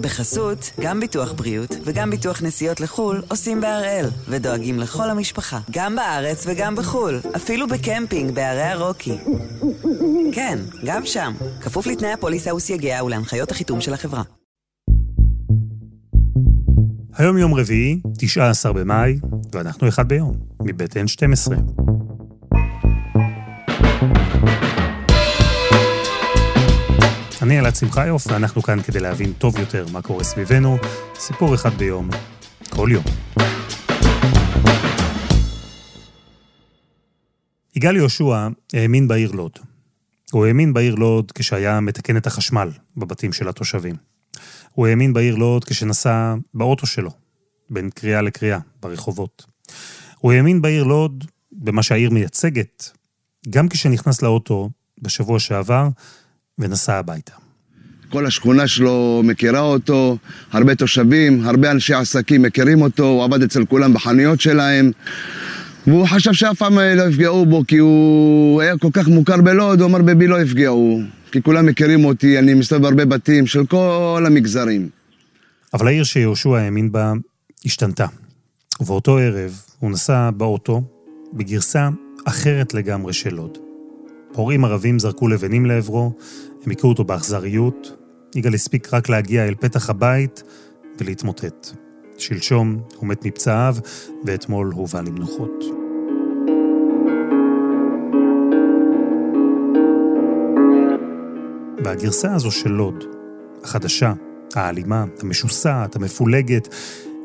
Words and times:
בחסות, 0.00 0.70
גם 0.80 1.00
ביטוח 1.00 1.32
בריאות 1.32 1.70
וגם 1.84 2.10
ביטוח 2.10 2.42
נסיעות 2.42 2.80
לחו"ל 2.80 3.22
עושים 3.28 3.60
בהראל, 3.60 4.06
ודואגים 4.28 4.78
לכל 4.78 5.10
המשפחה, 5.10 5.60
גם 5.70 5.96
בארץ 5.96 6.44
וגם 6.46 6.76
בחו"ל, 6.76 7.20
אפילו 7.36 7.68
בקמפינג 7.68 8.34
בערי 8.34 8.62
הרוקי. 8.62 9.18
כן, 10.32 10.58
גם 10.84 11.06
שם, 11.06 11.32
כפוף 11.60 11.86
לתנאי 11.86 12.12
הפוליסה 12.12 12.54
וסייגיה 12.54 13.04
ולהנחיות 13.04 13.50
החיתום 13.50 13.80
של 13.80 13.94
החברה. 13.94 14.22
היום 17.16 17.38
יום 17.38 17.54
רביעי, 17.54 18.00
19 18.18 18.72
במאי, 18.72 19.18
ואנחנו 19.52 19.88
אחד 19.88 20.08
ביום, 20.08 20.36
מבית 20.62 20.96
N12. 20.96 21.52
אני 27.42 27.58
אלעד 27.58 27.74
שמחיוף, 27.74 28.26
ואנחנו 28.26 28.62
כאן 28.62 28.82
כדי 28.82 29.00
להבין 29.00 29.32
טוב 29.32 29.58
יותר 29.58 29.86
מה 29.92 30.02
קורה 30.02 30.24
סביבנו, 30.24 30.76
סיפור 31.14 31.54
אחד 31.54 31.74
ביום, 31.74 32.08
כל 32.70 32.88
יום. 32.92 33.04
יגאל 37.76 37.96
יהושע 37.96 38.48
האמין 38.72 39.08
בעיר 39.08 39.32
לוד. 39.32 39.52
הוא 40.32 40.46
האמין 40.46 40.72
בעיר 40.72 40.94
לוד 40.94 41.32
כשהיה 41.32 41.80
מתקן 41.80 42.16
את 42.16 42.26
החשמל 42.26 42.70
בבתים 42.96 43.32
של 43.32 43.48
התושבים. 43.48 43.96
הוא 44.72 44.86
האמין 44.86 45.12
בעיר 45.12 45.34
לוד 45.34 45.64
כשנסע 45.64 46.34
באוטו 46.54 46.86
שלו, 46.86 47.10
בין 47.70 47.90
קריאה 47.90 48.22
לקריאה, 48.22 48.58
ברחובות. 48.82 49.46
הוא 50.18 50.32
האמין 50.32 50.62
בעיר 50.62 50.84
לוד, 50.84 51.24
במה 51.52 51.82
שהעיר 51.82 52.10
מייצגת, 52.10 52.90
גם 53.50 53.68
כשנכנס 53.68 54.22
לאוטו 54.22 54.70
בשבוע 55.02 55.38
שעבר 55.38 55.88
ונסע 56.60 56.94
הביתה. 56.94 57.32
כל 58.08 58.26
השכונה 58.26 58.66
שלו 58.66 59.22
מכירה 59.24 59.60
אותו, 59.60 60.16
הרבה 60.52 60.74
תושבים, 60.74 61.46
הרבה 61.46 61.70
אנשי 61.70 61.94
עסקים 61.94 62.42
מכירים 62.42 62.82
אותו, 62.82 63.04
הוא 63.04 63.24
עבד 63.24 63.42
אצל 63.42 63.64
כולם 63.64 63.94
בחנויות 63.94 64.40
שלהם. 64.40 64.90
והוא 65.86 66.06
חשב 66.06 66.32
שאף 66.32 66.58
פעם 66.58 66.78
לא 66.78 67.02
יפגעו 67.02 67.46
בו, 67.46 67.62
כי 67.68 67.78
הוא 67.78 68.60
היה 68.60 68.78
כל 68.78 68.88
כך 68.92 69.08
מוכר 69.08 69.40
בלוד, 69.40 69.80
הוא 69.80 69.88
אמר 69.88 70.02
בבי 70.02 70.26
לא 70.26 70.42
יפגעו. 70.42 71.00
כי 71.32 71.42
כולם 71.42 71.66
מכירים 71.66 72.04
אותי, 72.04 72.38
אני 72.38 72.54
מסתובב 72.54 72.82
בהרבה 72.82 73.04
בתים 73.04 73.46
של 73.46 73.66
כל 73.66 74.24
המגזרים. 74.26 74.88
אבל 75.74 75.86
העיר 75.86 76.04
שיהושע 76.04 76.56
האמין 76.56 76.92
בה 76.92 77.12
השתנתה. 77.64 78.06
ובאותו 78.80 79.18
ערב 79.18 79.60
הוא 79.78 79.90
נסע 79.90 80.30
באוטו 80.30 80.82
בגרסה 81.32 81.88
אחרת 82.24 82.74
לגמרי 82.74 83.12
של 83.12 83.34
לוד. 83.34 83.58
פורעים 84.32 84.64
ערבים 84.64 84.98
זרקו 84.98 85.28
לבנים 85.28 85.66
לעברו, 85.66 86.12
הם 86.64 86.72
הכו 86.72 86.88
אותו 86.88 87.04
באכזריות. 87.04 87.92
יגאל 88.34 88.54
הספיק 88.54 88.94
רק 88.94 89.08
להגיע 89.08 89.48
אל 89.48 89.54
פתח 89.54 89.90
הבית 89.90 90.42
ולהתמוטט. 90.98 91.66
שלשום 92.18 92.80
הוא 92.96 93.08
מת 93.08 93.24
מפצעיו, 93.24 93.76
ואתמול 94.24 94.72
הובא 94.74 95.00
למנוחות. 95.00 95.64
והגרסה 101.84 102.34
הזו 102.34 102.50
של 102.50 102.70
לוד, 102.70 103.04
החדשה, 103.64 104.12
האלימה, 104.54 105.04
המשוסעת, 105.22 105.96
המפולגת, 105.96 106.68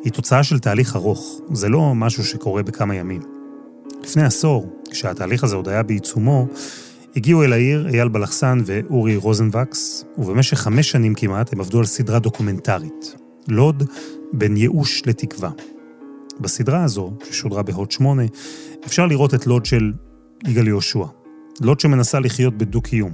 היא 0.03 0.13
תוצאה 0.13 0.43
של 0.43 0.59
תהליך 0.59 0.95
ארוך. 0.95 1.41
זה 1.53 1.69
לא 1.69 1.95
משהו 1.95 2.23
שקורה 2.23 2.63
בכמה 2.63 2.95
ימים. 2.95 3.21
לפני 4.03 4.23
עשור, 4.23 4.81
כשהתהליך 4.91 5.43
הזה 5.43 5.55
עוד 5.55 5.69
היה 5.69 5.83
בעיצומו, 5.83 6.47
הגיעו 7.15 7.43
אל 7.43 7.53
העיר 7.53 7.87
אייל 7.87 8.07
בלחסן 8.07 8.59
ואורי 8.65 9.15
רוזנבקס, 9.15 10.05
ובמשך 10.17 10.57
חמש 10.57 10.91
שנים 10.91 11.15
כמעט 11.15 11.53
הם 11.53 11.59
עבדו 11.59 11.79
על 11.79 11.85
סדרה 11.85 12.19
דוקומנטרית, 12.19 13.15
לוד 13.47 13.83
בין 14.33 14.57
ייאוש 14.57 15.01
לתקווה. 15.05 15.49
בסדרה 16.39 16.83
הזו, 16.83 17.13
ששודרה 17.29 17.63
בהוט 17.63 17.91
8, 17.91 18.23
אפשר 18.85 19.05
לראות 19.05 19.33
את 19.33 19.47
לוד 19.47 19.65
של 19.65 19.93
יגאל 20.47 20.67
יהושע. 20.67 21.05
לוד 21.61 21.79
שמנסה 21.79 22.19
לחיות 22.19 22.57
בדו-קיום. 22.57 23.11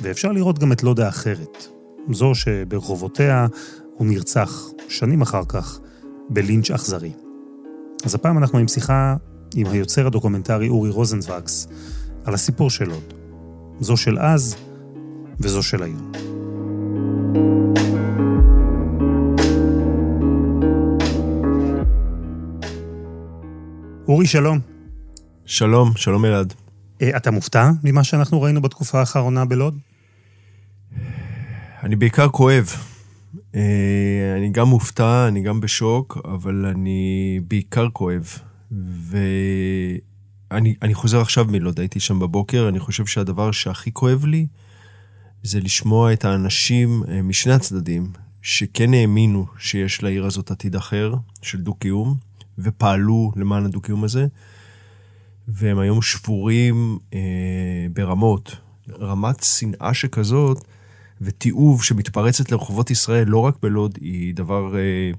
ואפשר 0.00 0.32
לראות 0.32 0.58
גם 0.58 0.72
את 0.72 0.82
לוד 0.82 1.00
האחרת. 1.00 1.66
זו 2.12 2.34
שברחובותיה 2.34 3.46
הוא 3.94 4.06
נרצח, 4.06 4.68
שנים 4.88 5.22
אחר 5.22 5.42
כך, 5.48 5.80
בלינץ' 6.30 6.70
אכזרי. 6.70 7.12
אז 8.04 8.14
הפעם 8.14 8.38
אנחנו 8.38 8.58
עם 8.58 8.68
שיחה 8.68 9.16
עם 9.54 9.66
היוצר 9.66 10.06
הדוקומנטרי 10.06 10.68
אורי 10.68 10.90
רוזנבקס 10.90 11.68
על 12.24 12.34
הסיפור 12.34 12.70
של 12.70 12.84
לוד. 12.84 13.17
זו 13.80 13.96
של 13.96 14.18
אז 14.18 14.56
וזו 15.40 15.62
של 15.62 15.82
היום. 15.82 16.12
אורי, 24.08 24.26
שלום. 24.26 24.58
שלום, 25.46 25.92
שלום 25.96 26.24
אלעד. 26.24 26.54
אה, 27.02 27.16
אתה 27.16 27.30
מופתע 27.30 27.70
ממה 27.84 28.04
שאנחנו 28.04 28.42
ראינו 28.42 28.62
בתקופה 28.62 29.00
האחרונה 29.00 29.44
בלוד? 29.44 29.78
אני 31.82 31.96
בעיקר 31.96 32.28
כואב. 32.28 32.66
אה, 33.54 34.34
אני 34.36 34.50
גם 34.50 34.68
מופתע, 34.68 35.28
אני 35.28 35.42
גם 35.42 35.60
בשוק, 35.60 36.18
אבל 36.24 36.66
אני 36.66 37.40
בעיקר 37.48 37.88
כואב. 37.92 38.38
ואני 40.50 40.94
חוזר 40.94 41.20
עכשיו 41.20 41.44
מלוד, 41.44 41.80
הייתי 41.80 42.00
שם 42.00 42.18
בבוקר, 42.18 42.68
אני 42.68 42.78
חושב 42.78 43.06
שהדבר 43.06 43.52
שהכי 43.52 43.92
כואב 43.92 44.24
לי 44.24 44.46
זה 45.42 45.60
לשמוע 45.60 46.12
את 46.12 46.24
האנשים 46.24 47.02
אה, 47.08 47.22
משני 47.22 47.52
הצדדים, 47.52 48.12
שכן 48.42 48.94
האמינו 48.94 49.46
שיש 49.58 50.02
לעיר 50.02 50.24
הזאת 50.24 50.50
עתיד 50.50 50.76
אחר, 50.76 51.14
של 51.42 51.60
דו-קיום, 51.60 52.16
ופעלו 52.58 53.32
למען 53.36 53.64
הדו-קיום 53.64 54.04
הזה, 54.04 54.26
והם 55.48 55.78
היום 55.78 56.02
שבורים 56.02 56.98
אה, 57.14 57.86
ברמות. 57.92 58.56
רמת 59.00 59.42
שנאה 59.42 59.94
שכזאת, 59.94 60.64
ותיעוב 61.20 61.84
שמתפרצת 61.84 62.52
לרחובות 62.52 62.90
ישראל, 62.90 63.28
לא 63.28 63.38
רק 63.38 63.56
בלוד, 63.62 63.98
היא 64.00 64.34
דבר 64.34 64.78
אה, 64.78 65.10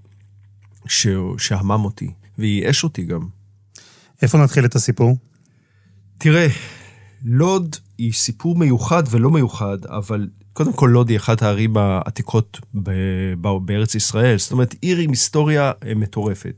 ש... 0.88 1.08
שהמם 1.38 1.86
אותי, 1.86 2.12
וייאש 2.38 2.84
אותי 2.84 3.04
גם. 3.04 3.39
איפה 4.22 4.38
נתחיל 4.38 4.66
את 4.66 4.76
הסיפור? 4.76 5.18
תראה, 6.18 6.48
לוד 7.26 7.76
היא 7.98 8.14
סיפור 8.14 8.56
מיוחד 8.56 9.04
ולא 9.10 9.30
מיוחד, 9.30 9.86
אבל 9.86 10.28
קודם 10.54 10.74
כל 10.74 10.90
לוד 10.94 11.10
היא 11.10 11.18
אחת 11.18 11.42
הערים 11.42 11.78
העתיקות. 11.78 12.60
בארץ 13.62 13.96
ישראל, 13.96 14.38
זאת 14.38 14.52
אומרת, 14.52 14.76
עיר 14.82 14.98
עם 14.98 15.10
היסטוריה 15.10 15.72
אה, 15.86 15.96
מטורפת. 15.96 16.56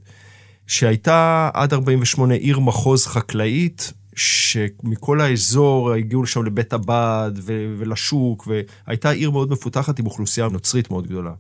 שהייתה 0.68 1.50
עד 1.54 1.74
48 1.74 2.34
עיר 2.34 2.60
מחוז 2.60 3.06
חקלאית, 3.06 3.94
שמכל 4.16 5.22
האזור 5.22 5.92
הגיעו 5.92 6.24
לשם 6.24 6.44
לבית 6.44 6.74
הבד 6.74 7.32
ו- 7.36 7.76
ולשוק, 7.78 8.48
והייתה 8.88 9.10
עיר 9.10 9.32
מאוד 9.32 9.52
מפותחת 9.52 10.00
עם 10.00 10.06
אוכלוסייה 10.06 10.48
נוצרית 10.48 10.92
מאוד 10.92 11.08
גדולה. 11.08 11.32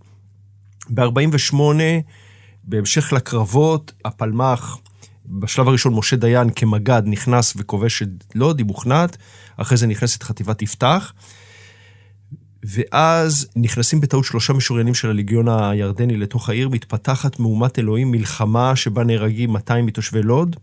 ב-48, 0.90 1.56
בהמשך 2.64 3.14
לקרבות, 3.14 3.94
הפלמ"ח, 4.06 4.78
בשלב 5.40 5.68
הראשון 5.68 5.94
משה 5.94 6.16
דיין 6.16 6.50
כמג"ד 6.56 7.02
נכנס 7.06 7.54
וכובש 7.58 8.02
את 8.02 8.10
לוד, 8.36 8.60
היא 8.60 8.66
מוכנעת, 8.66 9.18
אחרי 9.58 9.78
זה 9.78 9.88
נכנסת 9.88 10.24
חטיבת 10.24 10.62
יפתח. 10.62 11.14
ואז 12.64 13.48
נכנסים 13.56 14.02
בטעות 14.02 14.26
שלושה 14.26 14.54
משוריינים 14.54 14.94
של 14.94 15.10
הליגיון 15.10 15.48
הירדני 15.48 16.18
לתוך 16.18 16.50
העיר, 16.50 16.70
מתפתחת 16.70 17.40
מהומת 17.40 17.80
אלוהים, 17.80 18.12
מלחמה 18.12 18.76
שבה 18.76 19.04
נהרגים 19.04 19.50
200 19.50 19.86
מתושבי 19.86 20.22
לוד, 20.22 20.56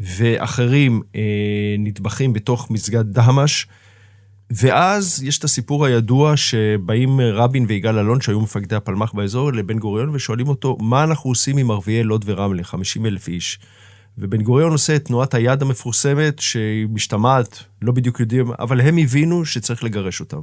ואחרים 0.00 1.02
אה, 1.14 1.20
נטבחים 1.78 2.32
בתוך 2.32 2.70
מסגד 2.70 3.04
דהמש. 3.12 3.66
ואז 4.50 5.22
יש 5.22 5.38
את 5.38 5.44
הסיפור 5.44 5.86
הידוע 5.86 6.36
שבאים 6.36 7.20
רבין 7.20 7.64
ויגאל 7.68 7.98
אלון, 7.98 8.20
שהיו 8.20 8.40
מפקדי 8.40 8.76
הפלמ"ח 8.76 9.12
באזור, 9.12 9.52
לבן 9.52 9.78
גוריון 9.78 10.08
ושואלים 10.08 10.48
אותו, 10.48 10.76
מה 10.80 11.04
אנחנו 11.04 11.30
עושים 11.30 11.56
עם 11.56 11.70
ערביי 11.70 12.02
לוד 12.02 12.24
ורמלה, 12.26 12.64
50 12.64 13.06
אלף 13.06 13.28
איש? 13.28 13.58
ובן 14.18 14.42
גוריון 14.42 14.72
עושה 14.72 14.96
את 14.96 15.04
תנועת 15.04 15.34
היד 15.34 15.62
המפורסמת, 15.62 16.38
שהיא 16.38 16.88
משתמעת, 16.88 17.62
לא 17.82 17.92
בדיוק 17.92 18.20
יודעים, 18.20 18.52
אבל 18.58 18.80
הם 18.80 18.98
הבינו 18.98 19.44
שצריך 19.44 19.84
לגרש 19.84 20.20
אותם. 20.20 20.40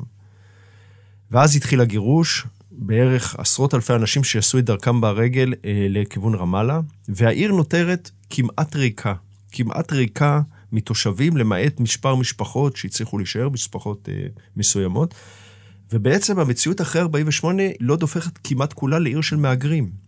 ואז 1.31 1.55
התחיל 1.55 1.81
הגירוש, 1.81 2.45
בערך 2.71 3.35
עשרות 3.37 3.73
אלפי 3.73 3.93
אנשים 3.93 4.23
שעשו 4.23 4.57
את 4.57 4.65
דרכם 4.65 5.01
ברגל 5.01 5.53
אה, 5.65 5.87
לכיוון 5.89 6.35
רמאללה, 6.35 6.79
והעיר 7.09 7.51
נותרת 7.51 8.11
כמעט 8.29 8.75
ריקה. 8.75 9.13
כמעט 9.51 9.93
ריקה 9.93 10.41
מתושבים, 10.71 11.37
למעט 11.37 11.79
מספר 11.79 12.15
משפחות 12.15 12.75
שהצליחו 12.75 13.17
להישאר, 13.17 13.49
משפחות 13.49 14.09
אה, 14.09 14.27
מסוימות. 14.57 15.13
ובעצם 15.93 16.39
המציאות 16.39 16.81
אחרי 16.81 17.01
48 17.01 17.63
לא 17.79 17.95
דופכת 17.95 18.39
כמעט 18.43 18.73
כולה 18.73 18.99
לעיר 18.99 19.21
של 19.21 19.35
מהגרים. 19.35 20.05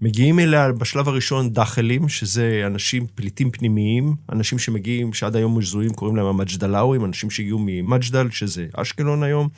מגיעים 0.00 0.38
אליה 0.38 0.72
בשלב 0.72 1.08
הראשון 1.08 1.52
דחלים, 1.52 2.08
שזה 2.08 2.62
אנשים 2.66 3.06
פליטים 3.14 3.50
פנימיים, 3.50 4.14
אנשים 4.32 4.58
שמגיעים, 4.58 5.12
שעד 5.12 5.36
היום 5.36 5.58
מזוהים, 5.58 5.92
קוראים 5.92 6.16
להם 6.16 6.26
המג'דלאווים, 6.26 7.04
אנשים 7.04 7.30
שהגיעו 7.30 7.58
ממג'דל, 7.62 8.30
שזה 8.30 8.66
אשקלון 8.74 9.22
היום. 9.22 9.48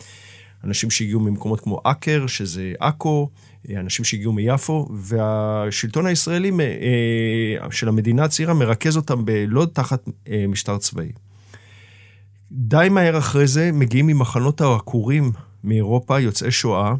אנשים 0.64 0.90
שהגיעו 0.90 1.20
ממקומות 1.20 1.60
כמו 1.60 1.80
עקר, 1.84 2.26
שזה 2.26 2.72
עכו, 2.80 3.30
אנשים 3.76 4.04
שהגיעו 4.04 4.32
מיפו, 4.32 4.88
והשלטון 4.94 6.06
הישראלי 6.06 6.50
של 7.70 7.88
המדינה 7.88 8.24
הצעירה 8.24 8.54
מרכז 8.54 8.96
אותם 8.96 9.24
בלוד 9.24 9.70
תחת 9.72 10.08
משטר 10.48 10.78
צבאי. 10.78 11.12
די 12.52 12.88
מהר 12.90 13.18
אחרי 13.18 13.46
זה 13.46 13.70
מגיעים 13.72 14.06
ממחנות 14.06 14.60
העקורים 14.60 15.32
מאירופה, 15.64 16.20
יוצאי 16.20 16.50
שואה, 16.50 16.94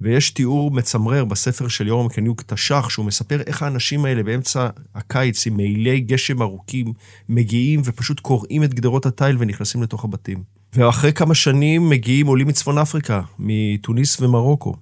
ויש 0.00 0.30
תיאור 0.30 0.70
מצמרר 0.70 1.24
בספר 1.24 1.68
של 1.68 1.86
יורם 1.86 2.08
קניוק 2.08 2.42
תש"ח, 2.42 2.88
שהוא 2.90 3.06
מספר 3.06 3.40
איך 3.46 3.62
האנשים 3.62 4.04
האלה 4.04 4.22
באמצע 4.22 4.68
הקיץ 4.94 5.46
עם 5.46 5.56
מעילי 5.56 6.00
גשם 6.00 6.42
ארוכים 6.42 6.92
מגיעים 7.28 7.80
ופשוט 7.84 8.20
קורעים 8.20 8.64
את 8.64 8.74
גדרות 8.74 9.06
התיל 9.06 9.36
ונכנסים 9.38 9.82
לתוך 9.82 10.04
הבתים. 10.04 10.42
ואחרי 10.74 11.12
כמה 11.12 11.34
שנים 11.34 11.88
מגיעים 11.88 12.26
עולים 12.26 12.48
מצפון 12.48 12.78
אפריקה, 12.78 13.20
מתוניס 13.38 14.20
ומרוקו. 14.20 14.74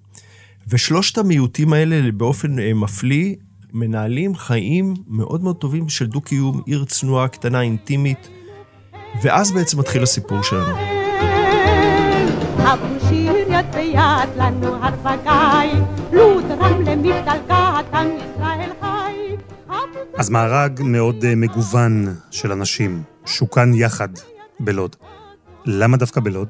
ושלושת 0.71 1.19
המיעוטים 1.19 1.73
האלה 1.73 2.13
באופן 2.13 2.59
אה, 2.59 2.75
מפליא 2.75 3.35
מנהלים 3.73 4.35
חיים 4.35 4.95
מאוד 5.07 5.43
מאוד 5.43 5.57
טובים 5.57 5.89
של 5.89 6.07
דו-קיום, 6.07 6.63
עיר 6.67 6.85
צנועה, 6.85 7.29
קטנה, 7.29 7.61
אינטימית, 7.61 8.29
ואז 9.23 9.53
בעצם 9.53 9.79
מתחיל 9.79 10.03
הסיפור 10.03 10.43
שלנו. 10.43 10.77
אז 20.19 20.31
מארג 20.31 20.81
מאוד 20.85 21.25
אה, 21.25 21.35
מגוון 21.35 22.15
של 22.31 22.53
אנשים, 22.53 23.03
שוכן 23.27 23.75
יחד 23.75 24.09
בלוד. 24.61 24.97
למה 25.65 25.97
דווקא 25.97 26.21
בלוד? 26.21 26.49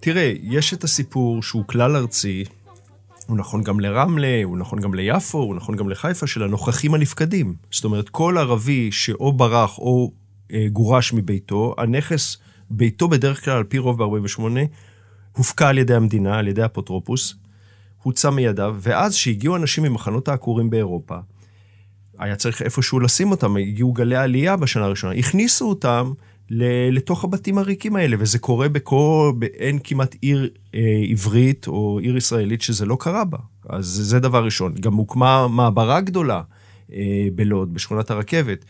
תראה, 0.00 0.32
יש 0.42 0.74
את 0.74 0.84
הסיפור 0.84 1.42
שהוא 1.42 1.64
כלל 1.66 1.96
ארצי, 1.96 2.44
הוא 3.28 3.36
נכון 3.36 3.62
גם 3.62 3.80
לרמלה, 3.80 4.40
הוא 4.44 4.58
נכון 4.58 4.80
גם 4.80 4.94
ליפו, 4.94 5.38
הוא 5.38 5.54
נכון 5.54 5.76
גם 5.76 5.88
לחיפה, 5.88 6.26
של 6.26 6.42
הנוכחים 6.42 6.94
הנפקדים. 6.94 7.54
זאת 7.70 7.84
אומרת, 7.84 8.08
כל 8.08 8.38
ערבי 8.38 8.92
שאו 8.92 9.32
ברח 9.32 9.78
או 9.78 10.12
אה, 10.52 10.66
גורש 10.72 11.12
מביתו, 11.12 11.74
הנכס, 11.78 12.36
ביתו 12.70 13.08
בדרך 13.08 13.44
כלל, 13.44 13.56
על 13.56 13.64
פי 13.64 13.78
רוב 13.78 14.02
ב-48, 14.02 14.40
הופקע 15.36 15.68
על 15.68 15.78
ידי 15.78 15.94
המדינה, 15.94 16.38
על 16.38 16.48
ידי 16.48 16.64
אפוטרופוס, 16.64 17.34
הוצא 18.02 18.30
מידיו, 18.30 18.76
ואז 18.80 19.14
שהגיעו 19.14 19.56
אנשים 19.56 19.84
ממחנות 19.84 20.28
העקורים 20.28 20.70
באירופה, 20.70 21.16
היה 22.18 22.36
צריך 22.36 22.62
איפשהו 22.62 23.00
לשים 23.00 23.30
אותם, 23.30 23.56
הגיעו 23.56 23.92
גלי 23.92 24.16
עלייה 24.16 24.56
בשנה 24.56 24.84
הראשונה, 24.84 25.14
הכניסו 25.14 25.68
אותם 25.68 26.12
לתוך 26.50 27.24
הבתים 27.24 27.58
הריקים 27.58 27.96
האלה, 27.96 28.16
וזה 28.18 28.38
קורה 28.38 28.68
בכל, 28.68 29.32
אין 29.54 29.78
כמעט 29.84 30.16
עיר 30.20 30.50
אה, 30.74 30.80
עברית 31.10 31.68
או 31.68 31.98
עיר 31.98 32.16
ישראלית 32.16 32.62
שזה 32.62 32.86
לא 32.86 32.96
קרה 33.00 33.24
בה. 33.24 33.38
אז 33.68 33.86
זה 33.86 34.20
דבר 34.20 34.44
ראשון. 34.44 34.74
גם 34.80 34.94
הוקמה 34.94 35.48
מעברה 35.48 36.00
גדולה 36.00 36.42
אה, 36.92 37.28
בלוד, 37.34 37.74
בשכונת 37.74 38.10
הרכבת. 38.10 38.64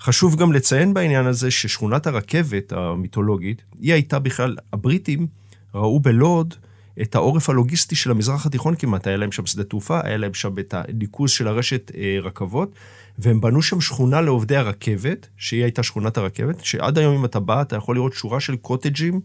חשוב 0.00 0.36
גם 0.36 0.52
לציין 0.52 0.94
בעניין 0.94 1.26
הזה 1.26 1.50
ששכונת 1.50 2.06
הרכבת 2.06 2.72
המיתולוגית, 2.72 3.62
היא 3.80 3.92
הייתה 3.92 4.18
בכלל, 4.18 4.56
הבריטים 4.72 5.26
ראו 5.74 6.00
בלוד 6.00 6.54
את 7.02 7.14
העורף 7.14 7.50
הלוגיסטי 7.50 7.96
של 7.96 8.10
המזרח 8.10 8.46
התיכון 8.46 8.74
כמעט, 8.74 9.06
היה 9.06 9.16
להם 9.16 9.32
שם 9.32 9.46
שדה 9.46 9.64
תעופה, 9.64 10.00
היה 10.04 10.16
להם 10.16 10.34
שם 10.34 10.58
את 10.58 10.74
הניקוז 10.74 11.30
של 11.30 11.48
הרשת 11.48 11.92
אה, 11.94 12.16
רכבות, 12.22 12.72
והם 13.18 13.40
בנו 13.40 13.62
שם 13.62 13.80
שכונה 13.80 14.20
לעובדי 14.20 14.56
הרכבת, 14.56 15.28
שהיא 15.36 15.62
הייתה 15.62 15.82
שכונת 15.82 16.16
הרכבת, 16.16 16.64
שעד 16.64 16.98
היום 16.98 17.14
אם 17.14 17.24
אתה 17.24 17.40
בא, 17.40 17.62
אתה 17.62 17.76
יכול 17.76 17.96
לראות 17.96 18.12
שורה 18.12 18.40
של 18.40 18.56
קוטג'ים, 18.56 19.20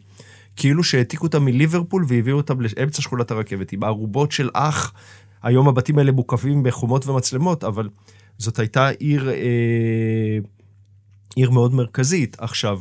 כאילו 0.55 0.83
שהעתיקו 0.83 1.25
אותם 1.25 1.45
מליברפול 1.45 2.05
והביאו 2.07 2.37
אותם 2.37 2.61
לאמצע 2.61 3.01
שכונת 3.01 3.31
הרכבת, 3.31 3.71
עם 3.71 3.83
ערובות 3.83 4.31
של 4.31 4.49
אח. 4.53 4.93
היום 5.43 5.67
הבתים 5.67 5.97
האלה 5.97 6.11
מוקפים 6.11 6.63
בחומות 6.63 7.07
ומצלמות, 7.07 7.63
אבל 7.63 7.89
זאת 8.37 8.59
הייתה 8.59 8.87
עיר, 8.87 9.29
אה, 9.29 10.37
עיר 11.35 11.51
מאוד 11.51 11.73
מרכזית. 11.73 12.35
עכשיו, 12.39 12.79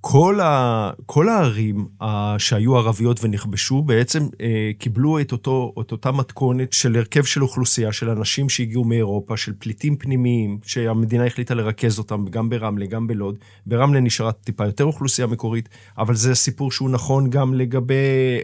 כל, 0.00 0.40
ה, 0.40 0.90
כל 1.06 1.28
הערים 1.28 1.86
ה, 2.02 2.38
שהיו 2.38 2.76
ערביות 2.76 3.24
ונכבשו 3.24 3.82
בעצם 3.82 4.26
אה, 4.40 4.70
קיבלו 4.78 5.20
את, 5.20 5.32
אותו, 5.32 5.74
את 5.80 5.92
אותה 5.92 6.12
מתכונת 6.12 6.72
של 6.72 6.96
הרכב 6.96 7.24
של 7.24 7.42
אוכלוסייה, 7.42 7.92
של 7.92 8.10
אנשים 8.10 8.48
שהגיעו 8.48 8.84
מאירופה, 8.84 9.36
של 9.36 9.52
פליטים 9.58 9.96
פנימיים, 9.96 10.58
שהמדינה 10.62 11.26
החליטה 11.26 11.54
לרכז 11.54 11.98
אותם 11.98 12.24
גם 12.30 12.48
ברמלה, 12.48 12.86
גם 12.86 13.06
בלוד. 13.06 13.38
ברמלה 13.66 14.00
נשארה 14.00 14.32
טיפה 14.32 14.66
יותר 14.66 14.84
אוכלוסייה 14.84 15.26
מקורית, 15.26 15.68
אבל 15.98 16.14
זה 16.14 16.34
סיפור 16.34 16.72
שהוא 16.72 16.90
נכון 16.90 17.30
גם 17.30 17.54
לגבי 17.54 17.94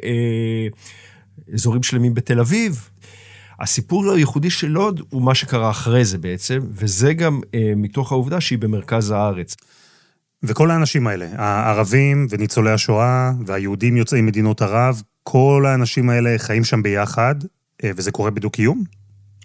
אה, 0.04 0.66
אזורים 1.54 1.82
שלמים 1.82 2.14
בתל 2.14 2.40
אביב. 2.40 2.88
הסיפור 3.60 4.10
הייחודי 4.10 4.50
של 4.50 4.68
לוד 4.68 5.00
הוא 5.10 5.22
מה 5.22 5.34
שקרה 5.34 5.70
אחרי 5.70 6.04
זה 6.04 6.18
בעצם, 6.18 6.60
וזה 6.70 7.12
גם 7.12 7.40
אה, 7.54 7.72
מתוך 7.76 8.12
העובדה 8.12 8.40
שהיא 8.40 8.58
במרכז 8.58 9.10
הארץ. 9.10 9.56
וכל 10.46 10.70
האנשים 10.70 11.06
האלה, 11.06 11.26
הערבים 11.36 12.26
וניצולי 12.30 12.70
השואה 12.70 13.32
והיהודים 13.46 13.96
יוצאי 13.96 14.20
מדינות 14.20 14.62
ערב, 14.62 15.02
כל 15.22 15.64
האנשים 15.68 16.10
האלה 16.10 16.34
חיים 16.38 16.64
שם 16.64 16.82
ביחד, 16.82 17.34
אה, 17.84 17.90
וזה 17.96 18.10
קורה 18.12 18.30
בדו-קיום? 18.30 18.84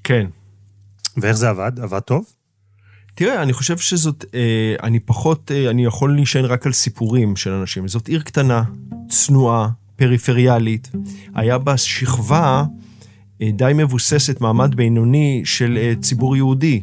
כן. 0.03 0.25
ואיך 1.17 1.37
זה 1.37 1.49
עבד? 1.49 1.71
עבד 1.79 1.99
טוב? 1.99 2.25
תראה, 3.15 3.43
אני 3.43 3.53
חושב 3.53 3.77
שזאת, 3.77 4.25
אה, 4.33 4.75
אני 4.83 4.99
פחות, 4.99 5.51
אה, 5.51 5.69
אני 5.69 5.85
יכול 5.85 6.15
להישען 6.15 6.45
רק 6.45 6.65
על 6.65 6.73
סיפורים 6.73 7.35
של 7.35 7.51
אנשים. 7.51 7.87
זאת 7.87 8.07
עיר 8.07 8.21
קטנה, 8.21 8.63
צנועה, 9.09 9.69
פריפריאלית. 9.95 10.91
היה 11.35 11.57
בה 11.57 11.77
שכבה 11.77 12.63
די 13.41 13.71
מבוססת, 13.75 14.41
מעמד 14.41 14.75
בינוני 14.75 15.41
של 15.45 15.93
ציבור 16.01 16.35
יהודי. 16.35 16.81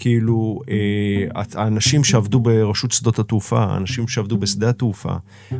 כאילו, 0.00 0.60
אה, 0.70 1.42
האנשים 1.54 2.04
שעבדו 2.04 2.40
ברשות 2.40 2.92
שדות 2.92 3.18
התעופה, 3.18 3.62
האנשים 3.64 4.08
שעבדו 4.08 4.36
בשדה 4.36 4.70
התעופה, 4.70 5.12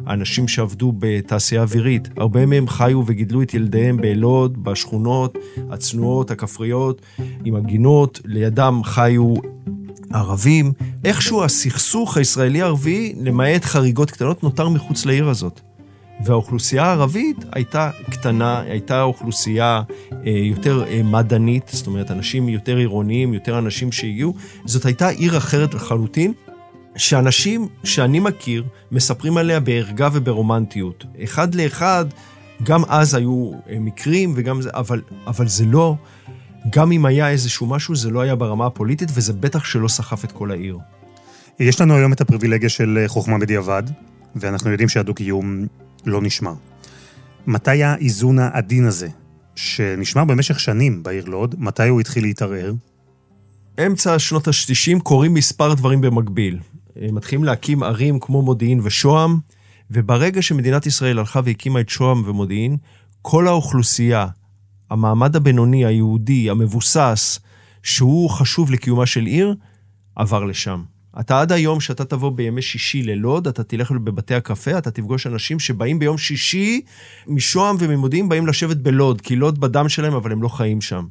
האנשים 0.06 0.48
שעבדו 0.48 0.92
בתעשייה 0.98 1.62
אווירית, 1.62 2.08
הרבה 2.16 2.46
מהם 2.46 2.68
חיו 2.68 3.02
וגידלו 3.06 3.42
את 3.42 3.54
ילדיהם 3.54 3.96
בלוד, 3.96 4.64
בשכונות 4.64 5.38
הצנועות, 5.70 6.30
הכפריות, 6.30 7.02
עם 7.44 7.56
הגינות, 7.56 8.20
לידם 8.24 8.80
חיו 8.84 9.34
ערבים. 10.12 10.72
איכשהו 11.04 11.44
הסכסוך 11.44 12.16
הישראלי-ערבי, 12.16 13.14
למעט 13.20 13.64
חריגות 13.64 14.10
קטנות, 14.10 14.42
נותר 14.42 14.68
מחוץ 14.68 15.06
לעיר 15.06 15.28
הזאת. 15.28 15.60
והאוכלוסייה 16.24 16.84
הערבית 16.84 17.36
הייתה 17.52 17.90
קטנה, 18.10 18.60
הייתה 18.60 19.02
אוכלוסייה 19.02 19.82
אה, 20.12 20.30
יותר 20.30 20.84
אה, 20.88 21.02
מדענית, 21.02 21.70
זאת 21.72 21.86
אומרת, 21.86 22.10
אנשים 22.10 22.48
יותר 22.48 22.76
עירוניים, 22.76 23.34
יותר 23.34 23.58
אנשים 23.58 23.92
שהגיעו. 23.92 24.34
זאת 24.64 24.84
הייתה 24.84 25.08
עיר 25.08 25.36
אחרת 25.36 25.74
לחלוטין, 25.74 26.32
שאנשים 26.96 27.68
שאני 27.84 28.20
מכיר 28.20 28.64
מספרים 28.92 29.36
עליה 29.36 29.60
בערגה 29.60 30.08
וברומנטיות. 30.12 31.04
אחד 31.24 31.54
לאחד, 31.54 32.04
גם 32.62 32.82
אז 32.88 33.14
היו 33.14 33.52
אה, 33.70 33.78
מקרים 33.78 34.32
וגם 34.36 34.62
זה, 34.62 34.70
אבל, 34.74 35.02
אבל 35.26 35.48
זה 35.48 35.64
לא, 35.64 35.94
גם 36.70 36.92
אם 36.92 37.06
היה 37.06 37.30
איזשהו 37.30 37.66
משהו, 37.66 37.96
זה 37.96 38.10
לא 38.10 38.20
היה 38.20 38.34
ברמה 38.34 38.66
הפוליטית, 38.66 39.08
וזה 39.14 39.32
בטח 39.32 39.64
שלא 39.64 39.88
סחף 39.88 40.24
את 40.24 40.32
כל 40.32 40.50
העיר. 40.50 40.78
יש 41.60 41.80
לנו 41.80 41.96
היום 41.96 42.12
את 42.12 42.20
הפריבילגיה 42.20 42.68
של 42.68 42.98
אה, 43.02 43.08
חוכמה 43.08 43.38
בדיעבד, 43.38 43.82
ואנחנו 44.36 44.70
יודעים 44.70 44.88
שהדו-קיום 44.88 45.66
לא 46.06 46.22
נשמר. 46.22 46.54
מתי 47.46 47.82
האיזון 47.82 48.38
העדין 48.38 48.84
הזה, 48.84 49.08
שנשמר 49.56 50.24
במשך 50.24 50.60
שנים 50.60 51.02
בעיר 51.02 51.24
לוד, 51.24 51.54
מתי 51.58 51.88
הוא 51.88 52.00
התחיל 52.00 52.22
להתערער? 52.22 52.72
אמצע 53.86 54.18
שנות 54.18 54.48
ה-60 54.48 55.00
קורים 55.00 55.34
מספר 55.34 55.74
דברים 55.74 56.00
במקביל. 56.00 56.58
מתחילים 57.12 57.44
להקים 57.44 57.82
ערים 57.82 58.20
כמו 58.20 58.42
מודיעין 58.42 58.80
ושוהם, 58.82 59.38
וברגע 59.90 60.42
שמדינת 60.42 60.86
ישראל 60.86 61.18
הלכה 61.18 61.40
והקימה 61.44 61.80
את 61.80 61.88
שוהם 61.88 62.22
ומודיעין, 62.26 62.76
כל 63.22 63.48
האוכלוסייה, 63.48 64.26
המעמד 64.90 65.36
הבינוני, 65.36 65.84
היהודי, 65.84 66.50
המבוסס, 66.50 67.40
שהוא 67.82 68.30
חשוב 68.30 68.70
לקיומה 68.70 69.06
של 69.06 69.26
עיר, 69.26 69.54
עבר 70.16 70.44
לשם. 70.44 70.82
אתה 71.20 71.40
עד 71.40 71.52
היום, 71.52 71.80
שאתה 71.80 72.04
תבוא 72.04 72.30
בימי 72.30 72.62
שישי 72.62 73.02
ללוד, 73.02 73.48
אתה 73.48 73.64
תלך 73.64 73.90
בבתי 73.90 74.34
הקפה, 74.34 74.78
אתה 74.78 74.90
תפגוש 74.90 75.26
אנשים 75.26 75.58
שבאים 75.58 75.98
ביום 75.98 76.18
שישי 76.18 76.80
משוהם 77.26 77.76
וממודיעין, 77.78 78.28
באים 78.28 78.46
לשבת 78.46 78.76
בלוד, 78.76 79.20
כי 79.20 79.36
לוד 79.36 79.60
בדם 79.60 79.88
שלהם, 79.88 80.14
אבל 80.14 80.32
הם 80.32 80.42
לא 80.42 80.48
חיים 80.48 80.80
שם. 80.80 81.06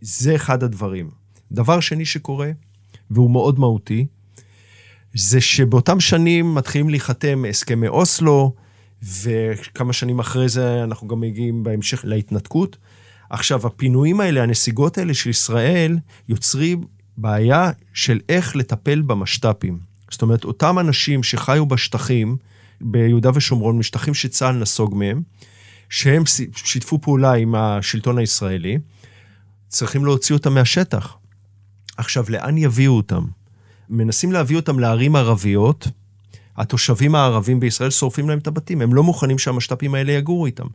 זה 0.00 0.34
אחד 0.34 0.62
הדברים. 0.62 1.10
דבר 1.52 1.80
שני 1.80 2.04
שקורה, 2.04 2.50
והוא 3.10 3.30
מאוד 3.30 3.58
מהותי, 3.58 4.06
זה 5.14 5.40
שבאותם 5.40 6.00
שנים 6.00 6.54
מתחילים 6.54 6.88
להיחתם 6.88 7.44
הסכמי 7.48 7.88
אוסלו, 7.88 8.54
וכמה 9.02 9.92
שנים 9.92 10.18
אחרי 10.18 10.48
זה 10.48 10.84
אנחנו 10.84 11.08
גם 11.08 11.20
מגיעים 11.20 11.62
בהמשך 11.62 12.04
להתנתקות. 12.04 12.76
עכשיו, 13.30 13.66
הפינויים 13.66 14.20
האלה, 14.20 14.42
הנסיגות 14.42 14.98
האלה 14.98 15.14
של 15.14 15.30
ישראל, 15.30 15.98
יוצרים 16.28 16.84
בעיה 17.22 17.70
של 17.94 18.20
איך 18.28 18.56
לטפל 18.56 19.02
במשת"פים. 19.02 19.78
זאת 20.10 20.22
אומרת, 20.22 20.44
אותם 20.44 20.78
אנשים 20.78 21.22
שחיו 21.22 21.66
בשטחים, 21.66 22.36
ביהודה 22.80 23.30
ושומרון, 23.34 23.78
משטחים 23.78 24.14
שצה"ל 24.14 24.56
נסוג 24.56 24.94
מהם, 24.94 25.22
שהם 25.88 26.22
שיתפו 26.54 27.00
פעולה 27.00 27.32
עם 27.32 27.54
השלטון 27.54 28.18
הישראלי, 28.18 28.78
צריכים 29.68 30.04
להוציא 30.04 30.34
אותם 30.34 30.54
מהשטח. 30.54 31.16
עכשיו, 31.96 32.24
לאן 32.28 32.58
יביאו 32.58 32.92
אותם? 32.92 33.24
מנסים 33.88 34.32
להביא 34.32 34.56
אותם 34.56 34.78
לערים 34.78 35.16
ערביות, 35.16 35.88
התושבים 36.56 37.14
הערבים 37.14 37.60
בישראל 37.60 37.90
שורפים 37.90 38.28
להם 38.28 38.38
את 38.38 38.46
הבתים, 38.46 38.82
הם 38.82 38.94
לא 38.94 39.02
מוכנים 39.02 39.38
שהמשת"פים 39.38 39.94
האלה 39.94 40.12
יגורו 40.12 40.46
איתם. 40.46 40.66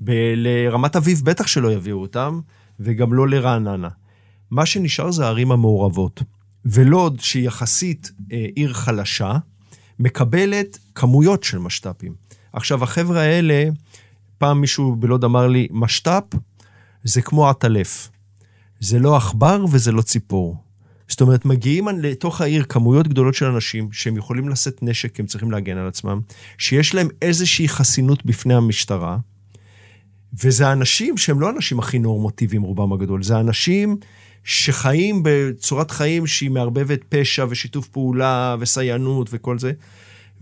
ב- 0.00 0.32
לרמת 0.36 0.96
אביב 0.96 1.20
בטח 1.24 1.46
שלא 1.46 1.72
יביאו 1.72 2.00
אותם, 2.00 2.40
וגם 2.80 3.12
לא 3.12 3.28
לרעננה. 3.28 3.88
מה 4.50 4.66
שנשאר 4.66 5.10
זה 5.10 5.24
הערים 5.24 5.52
המעורבות. 5.52 6.22
ולוד, 6.64 7.20
שהיא 7.20 7.46
יחסית 7.46 8.12
אה, 8.32 8.46
עיר 8.54 8.72
חלשה, 8.72 9.36
מקבלת 9.98 10.78
כמויות 10.94 11.44
של 11.44 11.58
משת"פים. 11.58 12.14
עכשיו, 12.52 12.84
החבר'ה 12.84 13.20
האלה, 13.20 13.64
פעם 14.38 14.60
מישהו 14.60 14.96
בלוד 14.96 15.24
אמר 15.24 15.46
לי, 15.46 15.68
משת"פ 15.70 16.24
זה 17.04 17.22
כמו 17.22 17.48
עטלף. 17.48 18.10
זה 18.80 18.98
לא 18.98 19.16
עכבר 19.16 19.64
וזה 19.70 19.92
לא 19.92 20.02
ציפור. 20.02 20.56
זאת 21.08 21.20
אומרת, 21.20 21.44
מגיעים 21.44 21.88
לתוך 21.88 22.40
העיר 22.40 22.64
כמויות 22.64 23.08
גדולות 23.08 23.34
של 23.34 23.46
אנשים 23.46 23.92
שהם 23.92 24.16
יכולים 24.16 24.48
לשאת 24.48 24.82
נשק, 24.82 25.14
כי 25.14 25.22
הם 25.22 25.26
צריכים 25.26 25.50
להגן 25.50 25.76
על 25.76 25.88
עצמם, 25.88 26.20
שיש 26.58 26.94
להם 26.94 27.08
איזושהי 27.22 27.68
חסינות 27.68 28.26
בפני 28.26 28.54
המשטרה, 28.54 29.18
וזה 30.44 30.72
אנשים 30.72 31.16
שהם 31.16 31.40
לא 31.40 31.46
האנשים 31.46 31.78
הכי 31.78 31.98
נורמטיביים, 31.98 32.62
רובם 32.62 32.92
הגדול, 32.92 33.22
זה 33.22 33.40
אנשים 33.40 33.96
שחיים 34.44 35.20
בצורת 35.24 35.90
חיים 35.90 36.26
שהיא 36.26 36.50
מערבבת 36.50 37.00
פשע 37.08 37.46
ושיתוף 37.48 37.88
פעולה 37.88 38.56
וסייענות 38.58 39.28
וכל 39.30 39.58
זה. 39.58 39.72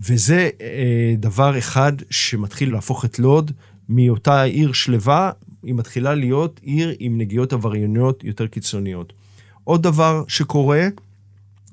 וזה 0.01 0.49
אה, 0.61 1.13
דבר 1.17 1.57
אחד 1.57 1.93
שמתחיל 2.09 2.73
להפוך 2.73 3.05
את 3.05 3.19
לוד 3.19 3.51
מאותה 3.89 4.41
עיר 4.41 4.73
שלווה, 4.73 5.31
היא 5.63 5.75
מתחילה 5.75 6.15
להיות 6.15 6.59
עיר 6.63 6.95
עם 6.99 7.17
נגיעות 7.17 7.53
עברייניות 7.53 8.23
יותר 8.23 8.47
קיצוניות. 8.47 9.13
עוד 9.63 9.83
דבר 9.83 10.23
שקורה, 10.27 10.87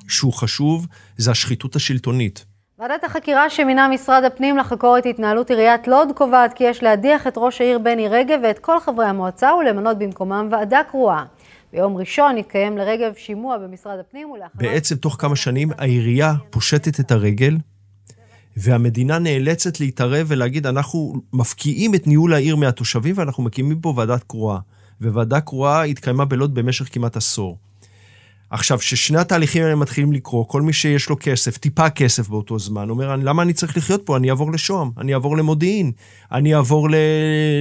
שהוא 0.08 0.32
חשוב, 0.32 0.86
זה 1.16 1.30
השחיתות 1.30 1.76
השלטונית. 1.76 2.44
ועדת 2.78 3.04
החקירה 3.04 3.50
שמינה 3.50 3.88
משרד 3.88 4.24
הפנים 4.24 4.56
לחקור 4.56 4.98
את 4.98 5.06
התנהלות 5.06 5.50
עיריית 5.50 5.88
לוד 5.88 6.08
קובעת 6.14 6.52
כי 6.52 6.64
יש 6.64 6.82
להדיח 6.82 7.26
את 7.26 7.34
ראש 7.36 7.60
העיר 7.60 7.78
בני 7.78 8.08
רגב 8.08 8.40
ואת 8.42 8.58
כל 8.58 8.80
חברי 8.80 9.06
המועצה 9.06 9.54
ולמנות 9.54 9.98
במקומם 9.98 10.48
ועדה 10.50 10.80
קרואה. 10.90 11.24
ביום 11.74 11.96
ראשון 11.96 12.38
יתקיים 12.38 12.78
לרגב 12.78 13.12
שימוע 13.16 13.58
במשרד 13.58 13.98
הפנים 14.00 14.30
ולאחר... 14.30 14.54
בעצם 14.54 14.96
תוך 14.96 15.16
כמה 15.18 15.36
שנים 15.36 15.70
העירייה 15.78 16.34
פושטת 16.50 17.00
את 17.00 17.12
הרגל, 17.12 17.56
והמדינה 18.56 19.18
נאלצת 19.18 19.80
להתערב 19.80 20.26
ולהגיד, 20.28 20.66
אנחנו 20.66 21.14
מפקיעים 21.32 21.94
את 21.94 22.06
ניהול 22.06 22.34
העיר 22.34 22.56
מהתושבים 22.56 23.14
ואנחנו 23.18 23.42
מקימים 23.42 23.80
פה 23.80 23.94
ועדת 23.96 24.22
קרואה. 24.22 24.58
וועדה 25.00 25.40
קרואה 25.40 25.82
התקיימה 25.82 26.24
בלוד 26.24 26.54
במשך 26.54 26.88
כמעט 26.92 27.16
עשור. 27.16 27.58
עכשיו, 28.50 28.78
כששני 28.78 29.18
התהליכים 29.18 29.62
האלה 29.62 29.74
מתחילים 29.74 30.12
לקרות, 30.12 30.46
כל 30.48 30.62
מי 30.62 30.72
שיש 30.72 31.08
לו 31.08 31.16
כסף, 31.20 31.58
טיפה 31.58 31.90
כסף 31.90 32.28
באותו 32.28 32.58
זמן, 32.58 32.90
אומר, 32.90 33.16
למה 33.16 33.42
אני 33.42 33.52
צריך 33.52 33.76
לחיות 33.76 34.02
פה? 34.04 34.16
אני 34.16 34.30
אעבור 34.30 34.52
לשוהם, 34.52 34.90
אני 34.98 35.14
אעבור 35.14 35.36
למודיעין, 35.36 35.92
אני 36.32 36.54
אעבור. 36.54 36.88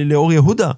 לאור 0.04 0.32
יהודה. 0.32 0.70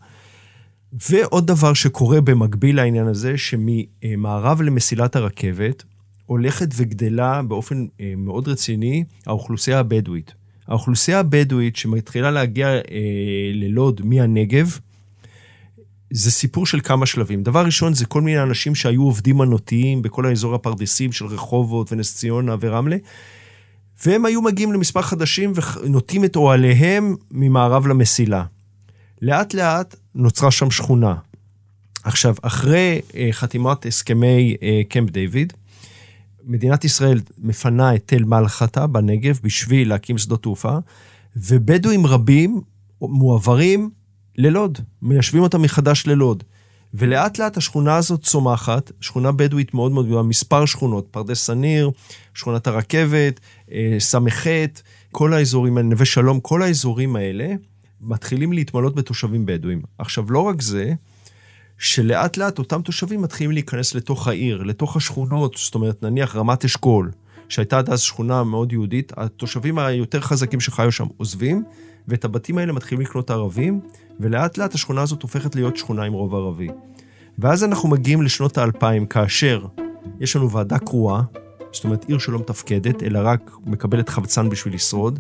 ועוד 0.93 1.47
דבר 1.47 1.75
שקורה 1.75 2.21
במקביל 2.21 2.77
לעניין 2.77 3.07
הזה, 3.07 3.39
שממערב 3.39 4.63
למסילת 4.63 5.17
הרכבת, 5.17 5.85
הולכת 6.27 6.69
וגדלה 6.77 7.43
באופן 7.43 7.87
אה, 8.01 8.15
מאוד 8.17 8.49
רציני 8.49 9.05
האוכלוסייה 9.27 9.79
הבדואית. 9.79 10.35
האוכלוסייה 10.69 11.19
הבדואית 11.19 11.77
שמתחילה 11.77 12.31
להגיע 12.31 12.69
אה, 12.69 12.81
ללוד 13.53 14.01
מהנגב, 14.05 14.79
זה 16.11 16.31
סיפור 16.31 16.67
של 16.67 16.81
כמה 16.81 17.07
שלבים. 17.07 17.43
דבר 17.43 17.65
ראשון, 17.65 17.95
זה 17.95 18.07
כל 18.07 18.21
מיני 18.21 18.43
אנשים 18.43 18.75
שהיו 18.75 19.03
עובדים 19.03 19.39
מנותיים 19.39 20.03
בכל 20.03 20.27
האזור 20.27 20.55
הפרדסים 20.55 21.13
של 21.13 21.27
רחובות 21.27 21.93
ונס 21.93 22.17
ציונה 22.17 22.57
ורמלה, 22.61 22.97
והם 24.07 24.25
היו 24.25 24.43
מגיעים 24.43 24.73
למספר 24.73 25.03
חדשים 25.03 25.53
ונוטים 25.83 26.25
את 26.25 26.37
אוהליהם 26.37 27.17
ממערב 27.31 27.87
למסילה. 27.87 28.45
לאט 29.23 29.55
לאט 29.55 29.97
נוצרה 30.15 30.51
שם 30.51 30.71
שכונה. 30.71 31.15
עכשיו, 32.05 32.35
אחרי 32.43 33.01
אה, 33.17 33.29
חתימת 33.33 33.87
הסכמי 33.87 34.57
אה, 34.63 34.81
קמפ 34.89 35.11
דיוויד, 35.11 35.53
מדינת 36.45 36.85
ישראל 36.85 37.21
מפנה 37.39 37.95
את 37.95 38.03
תל 38.07 38.25
מלחתה 38.25 38.87
בנגב 38.87 39.39
בשביל 39.43 39.89
להקים 39.89 40.19
שדות 40.19 40.43
תעופה, 40.43 40.77
ובדואים 41.37 42.07
רבים 42.07 42.61
מועברים 43.01 43.91
ללוד, 44.39 44.79
מיישבים 45.03 45.43
אותם 45.43 45.63
מחדש 45.63 46.07
ללוד. 46.07 46.45
ולאט 46.95 47.39
לאט 47.39 47.57
השכונה 47.57 47.97
הזאת 47.97 48.23
צומחת, 48.23 48.93
שכונה 49.01 49.33
בדואית 49.33 49.75
מאוד 49.75 49.93
מאוד 49.93 50.07
גדולה, 50.07 50.23
מספר 50.23 50.67
שכונות, 50.67 51.07
פרדס 51.11 51.45
סניר, 51.45 51.91
שכונת 52.35 52.67
הרכבת, 52.67 53.41
אה, 53.73 53.97
ס"ח, 53.99 54.47
כל 55.13 55.33
האזורים 55.33 55.79
נווה 55.79 56.05
שלום, 56.05 56.41
כל 56.41 56.63
האזורים 56.63 57.17
האלה 57.17 57.55
מתחילים 58.01 58.53
להתמלות 58.53 58.95
בתושבים 58.95 59.47
בדואים. 59.47 59.83
עכשיו, 59.99 60.25
לא 60.33 60.41
רק 60.41 60.63
זה, 60.63 60.95
שלאט 61.79 62.37
לאט 62.37 62.59
אותם 62.59 62.83
תושבים 62.83 63.23
מתחילים 63.23 63.53
להיכנס 63.53 63.95
לתוך 63.95 64.29
העיר, 64.29 64.63
לתוך 64.63 64.97
השכונות, 64.97 65.57
זאת 65.57 65.75
אומרת, 65.75 66.03
נניח 66.03 66.37
רמת 66.37 66.65
אשכול, 66.65 67.11
שהייתה 67.49 67.79
עד 67.79 67.91
אז 67.91 68.01
שכונה 68.01 68.45
מאוד 68.45 68.73
יהודית, 68.73 69.13
התושבים 69.17 69.79
היותר 69.79 70.21
חזקים 70.21 70.61
שחיו 70.61 70.93
שם 70.93 71.07
עוזבים, 71.17 71.65
ואת 72.09 72.25
הבתים 72.25 72.59
האלה 72.59 72.73
מתחילים 72.73 73.03
לקנות 73.07 73.31
ערבים, 73.31 73.81
ולאט 74.21 74.59
לאט 74.59 74.75
השכונה 74.75 75.03
הזאת 75.03 75.23
הופכת 75.23 75.55
להיות 75.55 75.77
שכונה 75.77 76.03
עם 76.03 76.13
רוב 76.13 76.35
ערבי. 76.35 76.69
ואז 77.39 77.65
אנחנו 77.65 77.89
מגיעים 77.89 78.23
לשנות 78.23 78.59
האלפיים, 78.59 79.07
כאשר 79.07 79.67
יש 80.21 80.37
לנו 80.37 80.51
ועדה 80.51 80.79
קרואה, 80.79 81.23
זאת 81.73 81.85
אומרת 81.85 82.05
עיר 82.05 82.19
שלא 82.19 82.39
מתפקדת, 82.39 83.03
אלא 83.03 83.21
רק 83.23 83.51
מקבלת 83.67 84.09
חבצן 84.09 84.49
בשביל 84.49 84.75
לשרוד. 84.75 85.19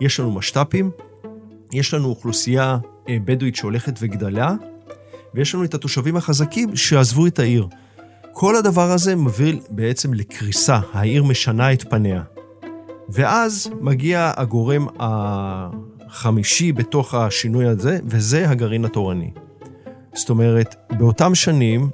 יש 0.00 0.20
לנו 0.20 0.32
משת"פים, 0.32 0.90
יש 1.72 1.94
לנו 1.94 2.08
אוכלוסייה 2.08 2.78
אה, 3.08 3.16
בדואית 3.24 3.56
שהולכת 3.56 3.98
וגדלה, 4.00 4.54
ויש 5.34 5.54
לנו 5.54 5.64
את 5.64 5.74
התושבים 5.74 6.16
החזקים 6.16 6.76
שעזבו 6.76 7.26
את 7.26 7.38
העיר. 7.38 7.68
כל 8.32 8.56
הדבר 8.56 8.90
הזה 8.90 9.16
מביא 9.16 9.60
בעצם 9.70 10.14
לקריסה, 10.14 10.80
העיר 10.92 11.24
משנה 11.24 11.72
את 11.72 11.90
פניה. 11.90 12.22
ואז 13.08 13.70
מגיע 13.80 14.32
הגורם 14.36 14.86
החמישי 14.98 16.72
בתוך 16.72 17.14
השינוי 17.14 17.66
הזה, 17.66 17.98
וזה 18.04 18.50
הגרעין 18.50 18.84
התורני. 18.84 19.30
זאת 20.14 20.30
אומרת, 20.30 20.74
באותם 20.98 21.34
שנים 21.34 21.90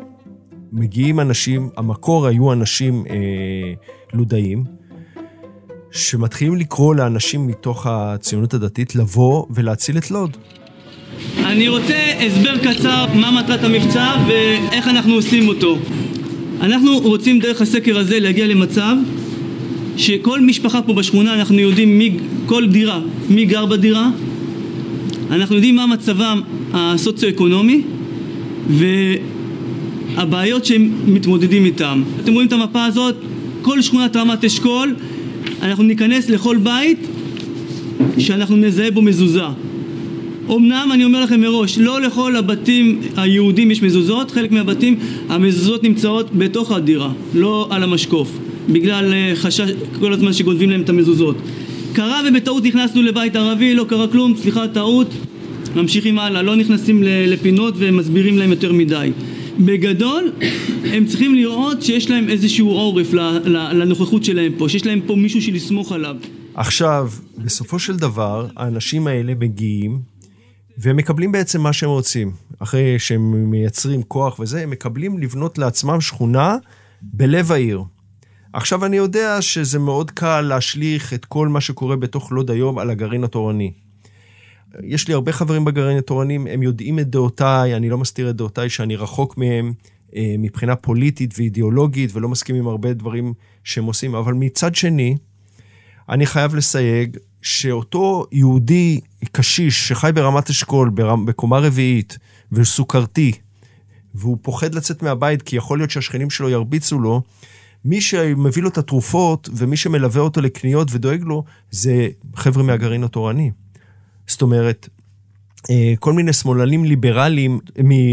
מגיעים 0.73 1.21
אנשים, 1.21 1.71
המקור 1.77 2.27
היו 2.27 2.53
אנשים 2.53 3.05
אה, 3.11 3.73
לודאים, 4.13 4.65
שמתחילים 5.95 6.57
לקרוא 6.57 6.95
לאנשים 6.95 7.47
מתוך 7.47 7.87
הציונות 7.87 8.55
הדתית 8.55 8.97
לבוא 8.97 9.45
ולהציל 9.51 9.99
את 9.99 10.11
לוד. 10.11 10.37
אני 11.45 11.69
רוצה 11.69 12.13
הסבר 12.27 12.59
קצר 12.59 13.07
מה 13.15 13.31
מטרת 13.31 13.65
המבצע 13.65 14.15
ואיך 14.29 14.89
אנחנו 14.89 15.15
עושים 15.15 15.49
אותו. 15.49 15.79
אנחנו 16.61 16.99
רוצים 16.99 17.39
דרך 17.39 17.63
הסקר 17.63 17.99
הזה 17.99 18.21
להגיע 18.21 18.47
למצב 18.47 18.97
שכל 19.97 20.41
משפחה 20.41 20.83
פה 20.83 20.93
בשכונה 20.93 21.35
אנחנו 21.35 21.59
יודעים 21.59 21.99
מי, 21.99 22.17
כל 22.47 22.67
דירה, 22.67 23.01
מי 23.31 23.45
גר 23.45 23.67
בדירה, 23.67 24.11
אנחנו 25.31 25.55
יודעים 25.55 25.77
מה 25.77 25.87
מצבם 25.87 26.41
הסוציו-אקונומי 26.73 27.83
והבעיות 30.17 30.65
שהם 30.65 30.93
מתמודדים 31.07 31.65
איתם. 31.65 32.03
אתם 32.21 32.33
רואים 32.33 32.49
את 32.49 32.53
המפה 32.53 32.85
הזאת, 32.85 33.15
כל 33.63 33.83
שכונת 33.83 34.17
רמת 34.17 34.45
אשכול, 34.45 34.95
אנחנו 35.63 35.85
ניכנס 35.85 36.29
לכל 36.29 36.57
בית 36.57 36.99
שאנחנו 38.19 38.57
נזהה 38.57 38.91
בו 38.91 39.03
מזוזה. 39.03 39.43
אמנם 40.51 40.89
אני 40.93 41.05
אומר 41.05 41.25
לכם 41.25 41.41
מראש, 41.41 41.79
לא 41.79 42.01
לכל 42.01 42.37
הבתים 42.37 43.01
היהודים 43.17 43.71
יש 43.71 43.83
מזוזות, 43.83 44.31
חלק 44.31 44.53
מהבתים 44.53 44.97
המזוזות 45.29 45.83
נמצאות 45.83 46.31
בתוך 46.35 46.73
הדירה, 46.73 47.13
לא 47.35 47.69
על 47.71 47.83
המשקוף, 47.83 48.39
בגלל 48.69 49.13
אה, 49.13 49.33
חשש 49.35 49.71
כל 50.01 50.13
הזמן 50.13 50.33
שגונבים 50.33 50.71
להם 50.71 50.81
את 50.81 50.89
המזוזות. 50.89 51.37
קרה 51.93 52.21
ובטעות 52.29 52.65
נכנסנו 52.65 53.03
לבית 53.03 53.37
ערבי, 53.37 53.75
לא 53.75 53.85
קרה 53.89 54.07
כלום, 54.09 54.35
סליחה, 54.37 54.69
טעות, 54.69 55.09
ממשיכים 55.77 56.19
הלאה, 56.19 56.43
לא 56.43 56.57
נכנסים 56.57 57.03
לפינות 57.03 57.75
ומסבירים 57.79 58.39
להם 58.39 58.51
יותר 58.51 58.73
מדי. 58.73 59.11
בגדול, 59.59 60.33
הם 60.85 61.07
צריכים 61.07 61.35
לראות 61.35 61.83
שיש 61.83 62.11
להם 62.11 62.29
איזשהו 62.29 62.71
עורף 62.71 63.13
לנוכחות 63.73 64.25
שלהם 64.25 64.53
פה, 64.59 64.69
שיש 64.69 64.87
להם 64.87 65.01
פה 65.07 65.15
מישהו 65.17 65.43
שלסמוך 65.43 65.93
עליו. 65.93 66.17
עכשיו, 66.55 67.11
בסופו 67.39 67.79
של 67.79 67.97
דבר, 67.97 68.47
האנשים 68.57 69.07
האלה 69.07 69.35
מגיעים 69.35 70.01
והם 70.79 70.97
מקבלים 70.97 71.33
בעצם 71.33 71.61
מה 71.61 71.73
שהם 71.73 71.91
רוצים. 71.91 72.33
אחרי 72.59 72.99
שהם 72.99 73.51
מייצרים 73.51 74.03
כוח 74.03 74.39
וזה, 74.41 74.63
הם 74.63 74.71
מקבלים 74.71 75.19
לבנות 75.19 75.59
לעצמם 75.59 76.01
שכונה 76.01 76.57
בלב 77.03 77.53
העיר. 77.53 77.83
עכשיו, 78.53 78.85
אני 78.85 78.97
יודע 78.97 79.43
שזה 79.43 79.79
מאוד 79.79 80.11
קל 80.11 80.41
להשליך 80.41 81.15
את 81.15 81.25
כל 81.25 81.49
מה 81.49 81.61
שקורה 81.61 81.97
בתוך 81.97 82.33
לוד 82.33 82.51
היום 82.51 82.79
על 82.79 82.91
הגרעין 82.91 83.25
התורני. 83.25 83.73
יש 84.83 85.09
לי 85.09 85.15
הרבה 85.15 85.33
חברים 85.33 85.65
בגרעין 85.65 85.99
התורני, 85.99 86.35
הם 86.35 86.63
יודעים 86.63 86.99
את 86.99 87.11
דעותיי, 87.11 87.77
אני 87.77 87.91
לא 87.91 87.99
מסתיר 87.99 88.31
את 88.31 88.37
דעותיי, 88.37 88.69
שאני 88.69 88.97
רחוק 88.97 89.39
מהם 89.39 89.73
אה, 90.17 90.35
מבחינה 90.39 90.77
פוליטית 90.77 91.35
ואידיאולוגית, 91.39 92.11
ולא 92.15 92.29
מסכים 92.29 92.57
עם 92.57 92.69
הרבה 92.69 92.93
דברים 92.93 93.35
שהם 93.65 93.85
עושים, 93.85 94.15
אבל 94.15 94.35
מצד 94.35 94.75
שני, 94.75 95.17
אני 96.09 96.27
חייב 96.27 96.55
לסייג 96.55 97.17
שאותו 97.43 98.27
יהודי 98.33 99.01
קשיש 99.33 99.89
שחי 99.89 100.11
ברמת 100.15 100.51
אשכול, 100.51 100.91
בקומה 101.25 101.59
רביעית, 101.59 102.19
וסוכרתי, 102.53 103.33
והוא 104.15 104.39
פוחד 104.43 104.75
לצאת 104.75 105.03
מהבית 105.03 105.43
כי 105.43 105.57
יכול 105.57 105.79
להיות 105.79 105.91
שהשכנים 105.91 106.31
שלו 106.31 106.49
ירביצו 106.49 106.99
לו, 106.99 107.23
מי 107.85 108.01
שמביא 108.01 108.63
לו 108.63 108.69
את 108.69 108.79
התרופות 108.79 109.49
ומי 109.53 109.77
שמלווה 109.77 110.21
אותו 110.21 110.41
לקניות 110.41 110.89
ודואג 110.91 111.23
לו, 111.23 111.45
זה 111.71 112.09
חבר'ה 112.37 112.63
מהגרעין 112.63 113.05
התורני. 113.05 113.51
זאת 114.27 114.43
אומרת, 114.43 114.89
אה, 115.71 115.95
כל 115.99 116.13
מיני 116.13 116.33
שמאלנים 116.33 116.85
ליברליים 116.85 117.61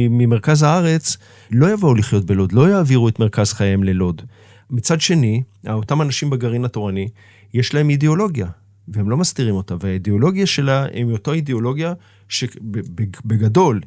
ממרכז 0.10 0.64
הארץ 0.64 1.18
לא 1.52 1.74
יבואו 1.74 1.96
לחיות 1.96 2.26
בלוד, 2.26 2.52
לא 2.52 2.70
יעבירו 2.70 3.08
את 3.08 3.20
מרכז 3.20 3.54
חייהם 3.54 3.84
ללוד. 3.84 4.22
מצד 4.70 5.02
שני, 5.02 5.44
אותם 5.70 6.02
אנשים 6.02 6.30
בגרעין 6.30 6.66
התורני, 6.66 7.08
יש 7.54 7.74
להם 7.74 7.90
אידיאולוגיה, 7.90 8.48
והם 8.88 9.10
לא 9.10 9.18
מסתירים 9.18 9.56
אותה, 9.56 9.76
והאידיאולוגיה 9.80 10.46
שלה 10.46 10.86
היא 10.94 11.06
אותה 11.06 11.32
אידיאולוגיה 11.32 11.94
שבגדול 12.30 13.82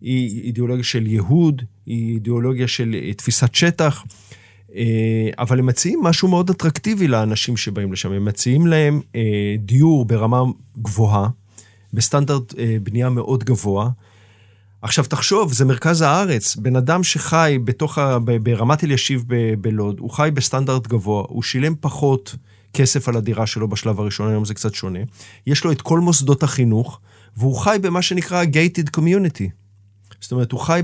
היא 0.00 0.42
אידיאולוגיה 0.42 0.84
של 0.84 1.06
יהוד, 1.06 1.62
היא 1.86 2.14
אידיאולוגיה 2.14 2.68
של 2.68 2.96
תפיסת 3.16 3.54
שטח, 3.54 4.04
אה, 4.74 5.30
אבל 5.38 5.58
הם 5.58 5.66
מציעים 5.66 6.02
משהו 6.02 6.28
מאוד 6.28 6.50
אטרקטיבי 6.50 7.08
לאנשים 7.08 7.56
שבאים 7.56 7.92
לשם. 7.92 8.12
הם 8.12 8.24
מציעים 8.24 8.66
להם 8.66 9.00
אה, 9.14 9.54
דיור 9.58 10.04
ברמה 10.04 10.42
גבוהה, 10.78 11.28
בסטנדרט 11.92 12.54
אה, 12.58 12.76
בנייה 12.82 13.10
מאוד 13.10 13.44
גבוה. 13.44 13.90
עכשיו 14.82 15.04
תחשוב, 15.04 15.52
זה 15.52 15.64
מרכז 15.64 16.00
הארץ, 16.00 16.56
בן 16.56 16.76
אדם 16.76 17.04
שחי 17.04 17.58
בתוך 17.64 17.98
ה... 17.98 18.18
ברמת 18.42 18.84
אלישיב 18.84 19.24
בלוד, 19.60 19.98
הוא 20.00 20.10
חי 20.10 20.30
בסטנדרט 20.34 20.86
גבוה, 20.86 21.24
הוא 21.28 21.42
שילם 21.42 21.74
פחות 21.80 22.34
כסף 22.72 23.08
על 23.08 23.16
הדירה 23.16 23.46
שלו 23.46 23.68
בשלב 23.68 24.00
הראשון, 24.00 24.30
היום 24.30 24.44
זה 24.44 24.54
קצת 24.54 24.74
שונה. 24.74 24.98
יש 25.46 25.64
לו 25.64 25.72
את 25.72 25.82
כל 25.82 26.00
מוסדות 26.00 26.42
החינוך, 26.42 27.00
והוא 27.36 27.56
חי 27.56 27.78
במה 27.82 28.02
שנקרא 28.02 28.44
gated 28.44 28.98
community. 29.00 29.50
זאת 30.20 30.32
אומרת, 30.32 30.52
הוא 30.52 30.60
חי 30.60 30.82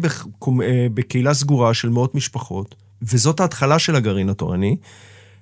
בקהילה 0.94 1.34
סגורה 1.34 1.75
של 1.75 1.88
מאות 1.88 2.14
משפחות, 2.14 2.75
וזאת 3.02 3.40
ההתחלה 3.40 3.78
של 3.78 3.96
הגרעין 3.96 4.28
התורני, 4.28 4.76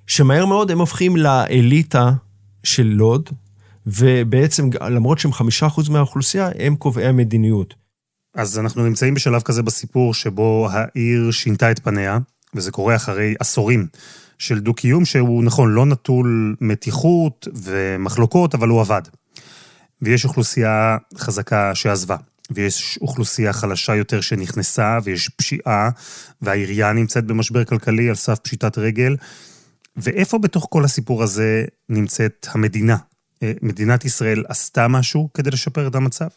שמהר 0.07 0.45
מאוד 0.45 0.71
הם 0.71 0.79
הופכים 0.79 1.17
לאליטה 1.17 2.11
של 2.63 2.87
לוד, 2.87 3.29
ובעצם, 3.87 4.69
למרות 4.81 5.19
שהם 5.19 5.33
חמישה 5.33 5.67
אחוז 5.67 5.89
מהאוכלוסייה, 5.89 6.49
הם 6.59 6.75
קובעי 6.75 7.05
המדיניות. 7.05 7.73
אז 8.35 8.59
אנחנו 8.59 8.83
נמצאים 8.83 9.13
בשלב 9.13 9.41
כזה 9.41 9.63
בסיפור 9.63 10.13
שבו 10.13 10.67
העיר 10.71 11.31
שינתה 11.31 11.71
את 11.71 11.79
פניה, 11.79 12.17
וזה 12.55 12.71
קורה 12.71 12.95
אחרי 12.95 13.35
עשורים 13.39 13.87
של 14.37 14.59
דו-קיום 14.59 15.05
שהוא, 15.05 15.43
נכון, 15.43 15.71
לא 15.71 15.85
נטול 15.85 16.55
מתיחות 16.61 17.47
ומחלוקות, 17.63 18.55
אבל 18.55 18.67
הוא 18.67 18.81
עבד. 18.81 19.01
ויש 20.01 20.25
אוכלוסייה 20.25 20.97
חזקה 21.17 21.75
שעזבה. 21.75 22.17
ויש 22.51 22.99
אוכלוסייה 23.01 23.53
חלשה 23.53 23.95
יותר 23.95 24.21
שנכנסה, 24.21 24.99
ויש 25.03 25.29
פשיעה, 25.29 25.89
והעירייה 26.41 26.93
נמצאת 26.93 27.25
במשבר 27.25 27.65
כלכלי 27.65 28.09
על 28.09 28.15
סף 28.15 28.39
פשיטת 28.39 28.77
רגל. 28.77 29.15
ואיפה 29.97 30.37
בתוך 30.37 30.67
כל 30.69 30.85
הסיפור 30.85 31.23
הזה 31.23 31.65
נמצאת 31.89 32.47
המדינה? 32.51 32.97
אה, 33.43 33.51
מדינת 33.61 34.05
ישראל 34.05 34.43
עשתה 34.47 34.87
משהו 34.87 35.29
כדי 35.33 35.51
לשפר 35.51 35.87
את 35.87 35.95
המצב? 35.95 36.27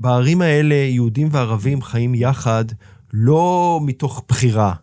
בערים 0.00 0.42
האלה 0.42 0.74
יהודים 0.74 1.28
וערבים 1.32 1.82
חיים 1.82 2.14
יחד 2.14 2.64
לא 3.12 3.80
מתוך 3.82 4.24
בחירה, 4.28 4.74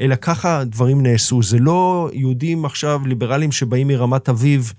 אלא 0.00 0.14
ככה 0.14 0.64
דברים 0.64 1.02
נעשו. 1.02 1.42
זה 1.42 1.58
לא 1.58 2.10
יהודים 2.12 2.64
עכשיו 2.64 3.00
ליברלים 3.06 3.52
שבאים 3.52 3.88
מרמת 3.88 4.28
אביב 4.28 4.72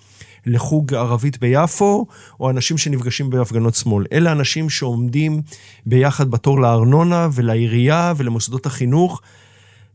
לחוג 0.46 0.93
ערבית 0.93 1.39
ביפו, 1.39 2.06
או 2.39 2.50
אנשים 2.50 2.78
שנפגשים 2.78 3.30
בהפגנות 3.30 3.76
שמאל. 3.76 4.06
אלה 4.12 4.32
אנשים 4.32 4.70
שעומדים 4.70 5.41
ביחד 5.86 6.32
בתור 6.32 6.62
לארנונה 6.62 7.28
ולעירייה 7.34 8.13
ולמוסדות 8.17 8.65
החינוך. 8.65 9.22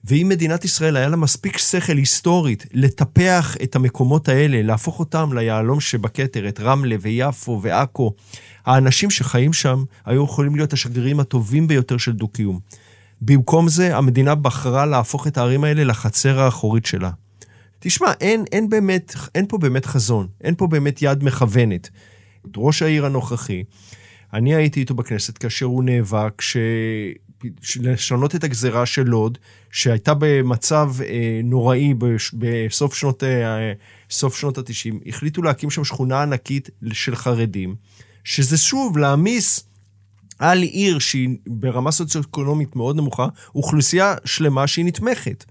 ואם 0.04 0.26
מדינת 0.28 0.64
ישראל 0.64 0.96
היה 0.96 1.08
לה 1.08 1.16
מספיק 1.16 1.58
שכל 1.58 1.96
היסטורית 1.96 2.66
לטפח 2.72 3.56
את 3.62 3.76
המקומות 3.76 4.28
האלה, 4.28 4.62
להפוך 4.62 4.98
אותם 4.98 5.30
ליהלום 5.32 5.80
שבכתר, 5.80 6.48
את 6.48 6.60
רמלה 6.60 6.96
ויפו 7.00 7.60
ועכו, 7.62 8.14
האנשים 8.66 9.10
שחיים 9.10 9.52
שם 9.52 9.84
היו 10.04 10.24
יכולים 10.24 10.56
להיות 10.56 10.72
השגרירים 10.72 11.20
הטובים 11.20 11.66
ביותר 11.66 11.96
של 11.96 12.12
דו-קיום. 12.12 12.58
במקום 13.22 13.68
זה, 13.68 13.96
המדינה 13.96 14.34
בחרה 14.34 14.86
להפוך 14.86 15.26
את 15.26 15.38
הערים 15.38 15.64
האלה 15.64 15.84
לחצר 15.84 16.40
האחורית 16.40 16.86
שלה. 16.86 17.10
תשמע, 17.78 18.12
אין, 18.20 18.44
אין 18.52 18.68
באמת, 18.68 19.14
אין 19.34 19.46
פה 19.48 19.58
באמת 19.58 19.86
חזון, 19.86 20.26
אין 20.40 20.54
פה 20.54 20.66
באמת 20.66 21.02
יד 21.02 21.24
מכוונת. 21.24 21.90
את 22.50 22.54
ראש 22.56 22.82
העיר 22.82 23.06
הנוכחי, 23.06 23.64
אני 24.32 24.54
הייתי 24.54 24.80
איתו 24.80 24.94
בכנסת 24.94 25.38
כאשר 25.38 25.66
הוא 25.66 25.84
נאבק 25.84 26.40
ש... 26.40 26.56
לשנות 27.80 28.34
את 28.34 28.44
הגזרה 28.44 28.86
של 28.86 29.02
לוד, 29.02 29.38
שהייתה 29.70 30.12
במצב 30.18 30.92
אה, 31.04 31.40
נוראי 31.44 31.94
בסוף 32.34 32.94
שנות, 32.94 33.24
אה, 33.24 33.72
שנות 34.08 34.58
ה-90, 34.58 35.08
החליטו 35.08 35.42
להקים 35.42 35.70
שם 35.70 35.84
שכונה 35.84 36.22
ענקית 36.22 36.70
של 36.92 37.16
חרדים, 37.16 37.74
שזה 38.24 38.58
שוב 38.58 38.98
להעמיס 38.98 39.64
על 40.38 40.62
עיר 40.62 40.98
שהיא 40.98 41.28
ברמה 41.46 41.90
סוציו-אקונומית 41.90 42.76
מאוד 42.76 42.96
נמוכה, 42.96 43.26
אוכלוסייה 43.54 44.14
שלמה 44.24 44.66
שהיא 44.66 44.84
נתמכת. 44.84 45.44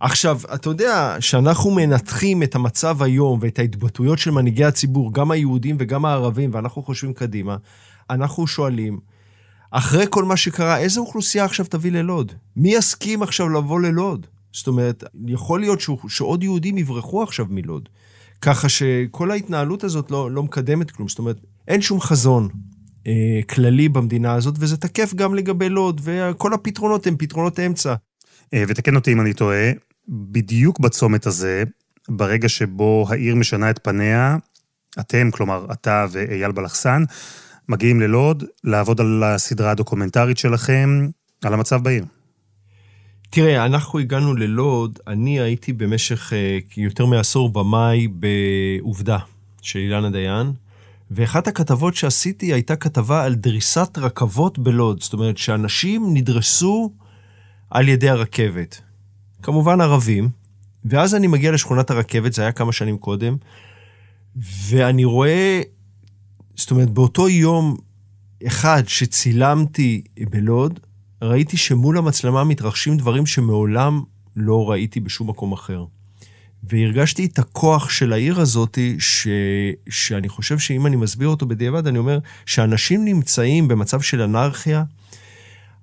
עכשיו, 0.00 0.40
אתה 0.54 0.68
יודע, 0.68 1.16
שאנחנו 1.20 1.70
מנתחים 1.70 2.42
את 2.42 2.54
המצב 2.54 3.02
היום 3.02 3.38
ואת 3.42 3.58
ההתבטאויות 3.58 4.18
של 4.18 4.30
מנהיגי 4.30 4.64
הציבור, 4.64 5.12
גם 5.12 5.30
היהודים 5.30 5.76
וגם 5.78 6.04
הערבים, 6.04 6.50
ואנחנו 6.52 6.82
חושבים 6.82 7.12
קדימה, 7.12 7.56
אנחנו 8.10 8.46
שואלים, 8.46 8.98
אחרי 9.70 10.04
כל 10.10 10.24
מה 10.24 10.36
שקרה, 10.36 10.78
איזה 10.78 11.00
אוכלוסייה 11.00 11.44
עכשיו 11.44 11.66
תביא 11.66 11.92
ללוד? 11.92 12.32
מי 12.56 12.74
יסכים 12.74 13.22
עכשיו 13.22 13.48
לבוא 13.48 13.80
ללוד? 13.80 14.26
זאת 14.52 14.66
אומרת, 14.66 15.04
יכול 15.26 15.60
להיות 15.60 15.80
ש... 15.80 15.90
שעוד 16.08 16.42
יהודים 16.42 16.78
יברחו 16.78 17.22
עכשיו 17.22 17.46
מלוד. 17.50 17.88
ככה 18.40 18.68
שכל 18.68 19.30
ההתנהלות 19.30 19.84
הזאת 19.84 20.10
לא, 20.10 20.30
לא 20.30 20.42
מקדמת 20.42 20.90
כלום. 20.90 21.08
זאת 21.08 21.18
אומרת, 21.18 21.40
אין 21.68 21.80
שום 21.80 22.00
חזון 22.00 22.48
אה, 23.06 23.40
כללי 23.48 23.88
במדינה 23.88 24.34
הזאת, 24.34 24.54
וזה 24.58 24.76
תקף 24.76 25.14
גם 25.14 25.34
לגבי 25.34 25.68
לוד, 25.68 26.00
וכל 26.04 26.54
הפתרונות 26.54 27.06
הם 27.06 27.16
פתרונות 27.16 27.60
אמצע. 27.60 27.94
אה, 28.54 28.64
ותקן 28.68 28.96
אותי 28.96 29.12
אם 29.12 29.20
אני 29.20 29.32
טועה, 29.32 29.72
בדיוק 30.08 30.80
בצומת 30.80 31.26
הזה, 31.26 31.64
ברגע 32.08 32.48
שבו 32.48 33.06
העיר 33.08 33.34
משנה 33.34 33.70
את 33.70 33.78
פניה, 33.82 34.36
אתם, 35.00 35.30
כלומר, 35.30 35.66
אתה 35.72 36.06
ואייל 36.10 36.52
בלחסן, 36.52 37.02
מגיעים 37.68 38.00
ללוד 38.00 38.44
לעבוד 38.64 39.00
על 39.00 39.22
הסדרה 39.24 39.70
הדוקומנטרית 39.70 40.38
שלכם, 40.38 41.08
על 41.44 41.54
המצב 41.54 41.82
בעיר. 41.82 42.04
תראה, 43.30 43.66
אנחנו 43.66 43.98
הגענו 43.98 44.34
ללוד, 44.34 44.98
אני 45.06 45.40
הייתי 45.40 45.72
במשך 45.72 46.32
uh, 46.32 46.36
יותר 46.76 47.06
מעשור 47.06 47.52
במאי 47.52 48.08
בעובדה 48.08 49.18
של 49.62 49.78
אילנה 49.78 50.10
דיין, 50.10 50.52
ואחת 51.10 51.48
הכתבות 51.48 51.94
שעשיתי 51.94 52.52
הייתה 52.52 52.76
כתבה 52.76 53.24
על 53.24 53.34
דריסת 53.34 53.98
רכבות 53.98 54.58
בלוד. 54.58 55.02
זאת 55.02 55.12
אומרת, 55.12 55.38
שאנשים 55.38 56.14
נדרסו 56.14 56.92
על 57.70 57.88
ידי 57.88 58.08
הרכבת. 58.08 58.80
כמובן 59.42 59.80
ערבים, 59.80 60.28
ואז 60.84 61.14
אני 61.14 61.26
מגיע 61.26 61.52
לשכונת 61.52 61.90
הרכבת, 61.90 62.32
זה 62.32 62.42
היה 62.42 62.52
כמה 62.52 62.72
שנים 62.72 62.98
קודם, 62.98 63.36
ואני 64.68 65.04
רואה, 65.04 65.60
זאת 66.56 66.70
אומרת, 66.70 66.90
באותו 66.90 67.28
יום 67.28 67.76
אחד 68.46 68.82
שצילמתי 68.86 70.02
בלוד, 70.30 70.80
ראיתי 71.22 71.56
שמול 71.56 71.98
המצלמה 71.98 72.44
מתרחשים 72.44 72.96
דברים 72.96 73.26
שמעולם 73.26 74.02
לא 74.36 74.70
ראיתי 74.70 75.00
בשום 75.00 75.30
מקום 75.30 75.52
אחר. 75.52 75.84
והרגשתי 76.62 77.24
את 77.24 77.38
הכוח 77.38 77.90
של 77.90 78.12
העיר 78.12 78.40
הזאת, 78.40 78.78
ש... 78.98 79.28
שאני 79.88 80.28
חושב 80.28 80.58
שאם 80.58 80.86
אני 80.86 80.96
מסביר 80.96 81.28
אותו 81.28 81.46
בדיעבד, 81.46 81.86
אני 81.86 81.98
אומר 81.98 82.18
שאנשים 82.46 83.04
נמצאים 83.04 83.68
במצב 83.68 84.00
של 84.00 84.22
אנרכיה, 84.22 84.84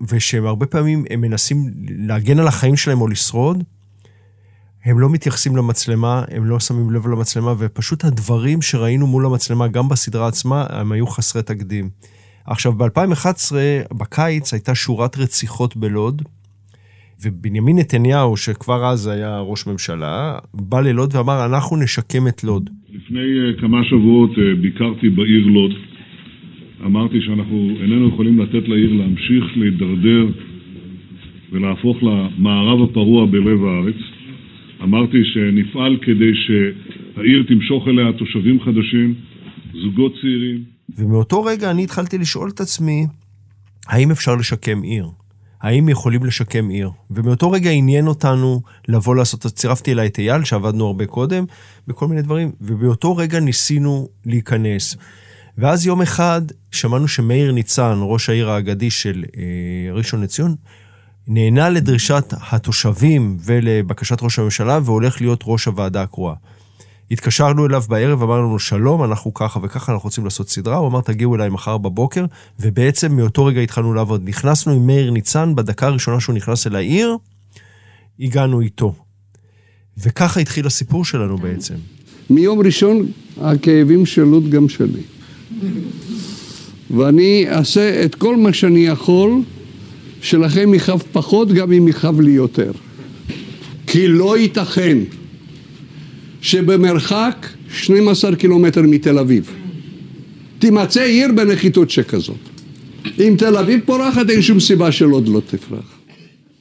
ושהם 0.02 0.46
הרבה 0.46 0.66
פעמים 0.66 1.06
הם 1.10 1.22
מנסים 1.22 1.70
להגן 1.98 2.40
על 2.40 2.48
החיים 2.48 2.76
שלהם 2.76 3.02
או 3.02 3.08
לשרוד, 3.08 3.64
הם 4.86 5.00
לא 5.00 5.10
מתייחסים 5.10 5.56
למצלמה, 5.56 6.22
הם 6.32 6.46
לא 6.46 6.60
שמים 6.60 6.92
לב 6.92 7.08
למצלמה, 7.08 7.54
ופשוט 7.60 8.06
הדברים 8.06 8.62
שראינו 8.62 9.08
מול 9.08 9.26
המצלמה, 9.26 9.68
גם 9.68 9.90
בסדרה 9.90 10.28
עצמה, 10.28 10.66
הם 10.70 10.92
היו 10.92 11.08
חסרי 11.08 11.44
תקדים. 11.44 11.90
עכשיו, 12.46 12.74
ב-2011, 12.74 13.56
בקיץ, 14.00 14.54
הייתה 14.54 14.76
שורת 14.76 15.18
רציחות 15.18 15.78
בלוד, 15.78 16.22
ובנימין 17.24 17.78
נתניהו, 17.80 18.38
שכבר 18.38 18.86
אז 18.86 19.08
היה 19.08 19.40
ראש 19.40 19.68
ממשלה, 19.68 20.38
בא 20.54 20.82
ללוד 20.82 21.16
ואמר, 21.16 21.46
אנחנו 21.46 21.78
נשקם 21.78 22.28
את 22.28 22.44
לוד. 22.44 22.70
לפני 22.94 23.20
uh, 23.20 23.62
כמה 23.62 23.84
שבועות 23.84 24.32
uh, 24.32 24.62
ביקרתי 24.62 25.10
בעיר 25.10 25.46
לוד. 25.48 25.72
אמרתי 26.86 27.22
שאנחנו 27.22 27.70
איננו 27.82 28.10
יכולים 28.10 28.40
לתת 28.40 28.68
לעיר 28.68 28.94
להמשיך 28.94 29.44
להידרדר 29.56 30.26
ולהפוך 31.52 31.98
למערב 32.04 32.90
הפרוע 32.90 33.26
בלב 33.26 33.64
הארץ. 33.64 34.13
אמרתי 34.84 35.18
שנפעל 35.34 35.98
כדי 36.02 36.32
שהעיר 36.44 37.44
תמשוך 37.48 37.88
אליה 37.88 38.14
תושבים 38.18 38.60
חדשים, 38.60 39.16
זוגות 39.84 40.14
צעירים. 40.22 40.64
ומאותו 40.98 41.44
רגע 41.44 41.72
אני 41.72 41.84
התחלתי 41.84 42.18
לשאול 42.18 42.50
את 42.50 42.60
עצמי, 42.60 43.06
האם 43.88 44.12
אפשר 44.12 44.36
לשקם 44.36 44.82
עיר? 44.82 45.06
האם 45.62 45.90
יכולים 45.90 46.24
לשקם 46.26 46.70
עיר? 46.70 46.90
ומאותו 47.12 47.52
רגע 47.52 47.70
עניין 47.70 48.08
אותנו 48.08 48.62
לבוא 48.88 49.16
לעשות, 49.16 49.42
צירפתי 49.46 49.92
אליי 49.94 50.08
את 50.08 50.20
אייל, 50.20 50.44
שעבדנו 50.44 50.88
הרבה 50.88 51.06
קודם, 51.06 51.46
בכל 51.88 52.08
מיני 52.08 52.22
דברים, 52.22 52.52
ובאותו 52.62 53.16
רגע 53.16 53.40
ניסינו 53.40 54.08
להיכנס. 54.26 54.98
ואז 55.58 55.88
יום 55.88 56.02
אחד 56.02 56.42
שמענו 56.72 57.08
שמאיר 57.08 57.52
ניצן, 57.52 57.98
ראש 58.02 58.30
העיר 58.30 58.50
האגדי 58.50 58.90
של 58.90 59.24
אה, 59.38 59.94
ראשון 59.94 60.24
לציון, 60.24 60.56
נענה 61.28 61.70
לדרישת 61.70 62.34
התושבים 62.52 63.38
ולבקשת 63.46 64.18
ראש 64.22 64.40
הממשלה, 64.40 64.80
והולך 64.84 65.22
להיות 65.22 65.44
ראש 65.46 65.66
הוועדה 65.66 66.02
הקרואה. 66.02 66.34
התקשרנו 67.12 67.66
אליו 67.66 67.84
בערב, 67.90 68.24
אמרנו 68.24 68.48
לנו, 68.48 68.60
שלום, 68.60 69.04
אנחנו 69.04 69.34
ככה 69.34 69.60
וככה, 69.64 69.92
אנחנו 69.92 70.08
רוצים 70.08 70.24
לעשות 70.24 70.50
סדרה. 70.50 70.76
הוא 70.76 70.88
אמר, 70.88 71.02
תגיעו 71.02 71.36
אליי 71.36 71.50
מחר 71.50 71.78
בבוקר, 71.78 72.26
ובעצם 72.60 73.16
מאותו 73.16 73.46
רגע 73.46 73.62
התחלנו 73.62 73.94
לעבוד. 73.94 74.22
נכנסנו 74.26 74.74
עם 74.74 74.88
מאיר 74.88 75.12
ניצן, 75.12 75.56
בדקה 75.56 75.88
הראשונה 75.88 76.20
שהוא 76.20 76.36
נכנס 76.36 76.68
אל 76.68 76.76
העיר, 76.76 77.18
הגענו 78.20 78.62
איתו. 78.62 78.96
וככה 79.98 80.40
התחיל 80.40 80.68
הסיפור 80.68 81.06
שלנו 81.06 81.38
בעצם. 81.38 81.76
מיום 82.30 82.60
ראשון 82.60 83.08
הכאבים 83.42 84.06
של 84.06 84.24
לוד 84.24 84.50
גם 84.50 84.70
שלי. 84.70 85.02
ואני 86.92 87.46
אעשה 87.50 88.06
את 88.06 88.16
כל 88.16 88.38
מה 88.38 88.54
שאני 88.54 88.80
יכול, 88.80 89.42
שלכם 90.24 90.74
יכאב 90.74 91.04
פחות, 91.12 91.52
גם 91.52 91.72
אם 91.72 91.88
יכאב 91.88 92.22
לי 92.22 92.32
יותר. 92.32 92.72
כי 93.88 94.08
לא 94.08 94.38
ייתכן 94.38 94.98
שבמרחק 96.42 97.48
12 97.70 98.36
קילומטר 98.36 98.82
מתל 98.82 99.20
אביב 99.20 99.52
תימצא 100.60 101.02
עיר 101.02 101.32
בנחיתות 101.36 101.90
שכזאת. 101.90 102.50
אם 103.20 103.36
תל 103.38 103.58
אביב 103.58 103.80
פורחת, 103.86 104.30
אין 104.30 104.42
שום 104.42 104.60
סיבה 104.60 104.92
שלוד 104.92 105.28
לא 105.28 105.42
תפרח. 105.48 106.00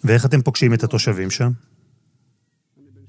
ואיך 0.05 0.27
אתם 0.27 0.43
פוגשים 0.43 0.75
את 0.75 0.85
התושבים 0.85 1.31
שם? 1.31 1.51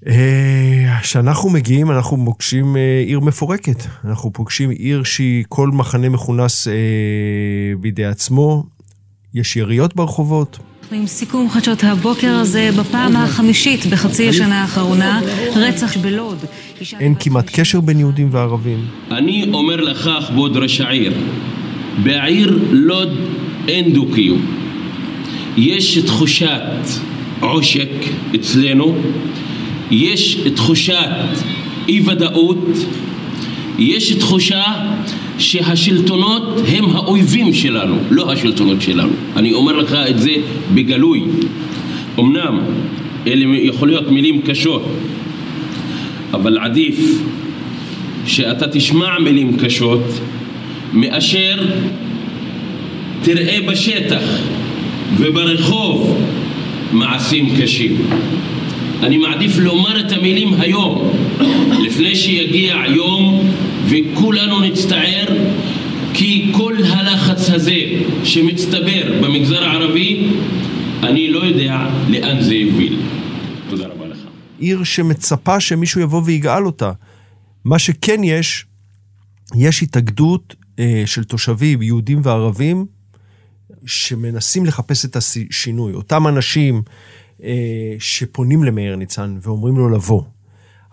אה, 0.08 1.00
כשאנחנו 1.02 1.50
מגיעים, 1.50 1.92
אנחנו 1.92 2.18
פוגשים 2.26 2.78
אה, 2.78 3.04
עיר 3.06 3.20
מפורקת. 3.20 3.84
אנחנו 4.06 4.34
פוגשים 4.34 4.70
עיר 4.70 5.04
שהיא 5.04 5.46
כל 5.50 5.70
מחנה 5.70 6.10
מכונס 6.10 6.68
אה, 6.68 6.74
בידי 7.80 8.06
עצמו. 8.06 8.64
יש 9.36 9.56
יריות 9.56 9.96
ברחובות. 9.96 10.60
עם 10.92 11.08
סיכום 11.08 11.50
חדשות 11.50 11.84
הבוקר 11.84 12.36
הזה 12.36 12.70
בפעם 12.80 13.16
החמישית 13.16 13.86
בחצי 13.86 14.30
השנה 14.30 14.62
האחרונה, 14.62 15.22
רצח 15.56 15.98
בלוד. 15.98 16.38
אין 17.00 17.16
כמעט 17.20 17.50
קשר 17.54 17.82
בין 17.82 18.00
יהודים 18.00 18.30
וערבים. 18.32 18.86
אני 19.12 19.50
אומר 19.54 19.76
לך, 19.76 20.10
כבוד 20.28 20.58
ראש 20.58 20.82
העיר, 20.82 21.14
בעיר 22.04 22.60
לוד 22.72 23.10
אין 23.68 23.94
דו-קיום. 23.94 24.46
יש 25.58 25.98
תחושת 25.98 26.62
עושק 27.40 27.90
אצלנו, 28.36 28.96
יש 29.92 30.36
תחושת 30.56 31.10
אי-ודאות, 31.88 32.68
יש 33.80 34.12
תחושה 34.12 34.64
שהשלטונות 35.38 36.62
הם 36.68 36.86
האויבים 36.96 37.54
שלנו, 37.54 37.96
לא 38.10 38.32
השלטונות 38.32 38.82
שלנו. 38.82 39.10
אני 39.36 39.54
אומר 39.54 39.78
לך 39.78 39.94
את 40.10 40.20
זה 40.20 40.32
בגלוי. 40.74 41.22
אמנם 42.20 42.60
אלה 43.28 43.58
יכול 43.58 43.88
להיות 43.88 44.12
מילים 44.12 44.42
קשות, 44.42 44.86
אבל 46.34 46.58
עדיף 46.58 47.00
שאתה 48.26 48.68
תשמע 48.68 49.20
מילים 49.20 49.58
קשות 49.58 50.04
מאשר 50.94 51.66
תראה 53.22 53.58
בשטח 53.68 54.24
וברחוב 55.18 56.22
מעשים 56.92 57.50
קשים. 57.62 57.98
אני 59.02 59.18
מעדיף 59.18 59.58
לומר 59.58 60.00
את 60.00 60.12
המילים 60.12 60.54
היום, 60.54 61.12
לפני 61.86 62.16
שיגיע 62.16 62.76
יום 62.96 63.52
וכולנו 63.86 64.60
נצטער, 64.60 65.26
כי 66.14 66.52
כל 66.52 66.76
הלחץ 66.90 67.50
הזה 67.50 67.82
שמצטבר 68.24 69.22
במגזר 69.22 69.64
הערבי, 69.64 70.28
אני 71.04 71.32
לא 71.32 71.40
יודע 71.40 71.90
לאן 72.10 72.42
זה 72.42 72.56
יוביל. 72.56 73.02
תודה 73.70 73.88
רבה 73.88 74.08
לך. 74.08 74.18
עיר 74.60 74.84
שמצפה 74.84 75.60
שמישהו 75.60 76.02
יבוא 76.02 76.22
ויגאל 76.26 76.66
אותה. 76.66 76.92
מה 77.66 77.80
שכן 77.80 78.24
יש, 78.24 78.66
יש 79.56 79.84
התאגדות 79.84 80.56
אה, 80.80 81.04
של 81.06 81.24
תושבים, 81.24 81.82
יהודים 81.82 82.20
וערבים, 82.24 82.86
שמנסים 83.86 84.66
לחפש 84.66 85.06
את 85.06 85.16
השינוי. 85.16 85.94
אותם 85.94 86.28
אנשים 86.28 86.82
שפונים 88.00 88.64
למאיר 88.64 88.96
ניצן 88.96 89.38
ואומרים 89.42 89.78
לו 89.78 89.90
לבוא. 89.90 90.22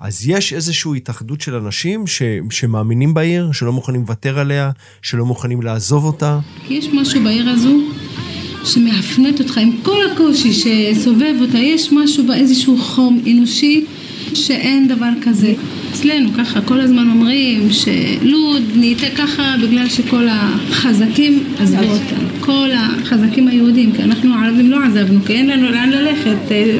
אז 0.01 0.29
יש 0.29 0.53
איזושהי 0.53 0.97
התאחדות 0.97 1.41
של 1.41 1.55
אנשים 1.55 2.07
ש, 2.07 2.23
שמאמינים 2.51 3.15
בעיר, 3.15 3.53
שלא 3.53 3.73
מוכנים 3.73 4.01
לוותר 4.01 4.39
עליה, 4.39 4.71
שלא 5.03 5.27
מוכנים 5.27 5.63
לעזוב 5.63 6.05
אותה. 6.05 6.39
יש 6.69 6.89
משהו 6.93 7.25
בעיר 7.25 7.49
הזו 7.49 7.79
שמהפנט 8.65 9.41
אותך 9.41 9.59
עם 9.59 9.71
כל 9.83 9.99
הקושי 10.13 10.53
שסובב 10.53 11.35
אותה, 11.41 11.59
יש 11.59 11.93
משהו 11.93 12.27
באיזשהו 12.27 12.79
חום 12.79 13.21
אנושי 13.31 13.87
שאין 14.35 14.89
דבר 14.89 15.11
כזה. 15.23 15.55
אצלנו 15.91 16.29
ככה 16.39 16.61
כל 16.61 16.81
הזמן 16.81 17.09
אומרים 17.11 17.69
שלוד 17.71 18.63
נהייתה 18.75 19.07
ככה 19.17 19.55
בגלל 19.63 19.89
שכל 19.89 20.27
החזקים 20.31 21.45
עזבו 21.59 21.83
אותנו, 21.83 22.29
כל 22.41 22.69
החזקים 22.75 23.49
היהודים, 23.49 23.93
כי 23.93 24.03
אנחנו 24.03 24.35
הערבים 24.35 24.71
לא 24.71 24.79
עזבנו, 24.85 25.21
כי 25.27 25.33
אין 25.33 25.49
לנו 25.49 25.71
לאן 25.71 25.91
ללכת, 25.91 26.37
אה, 26.51 26.79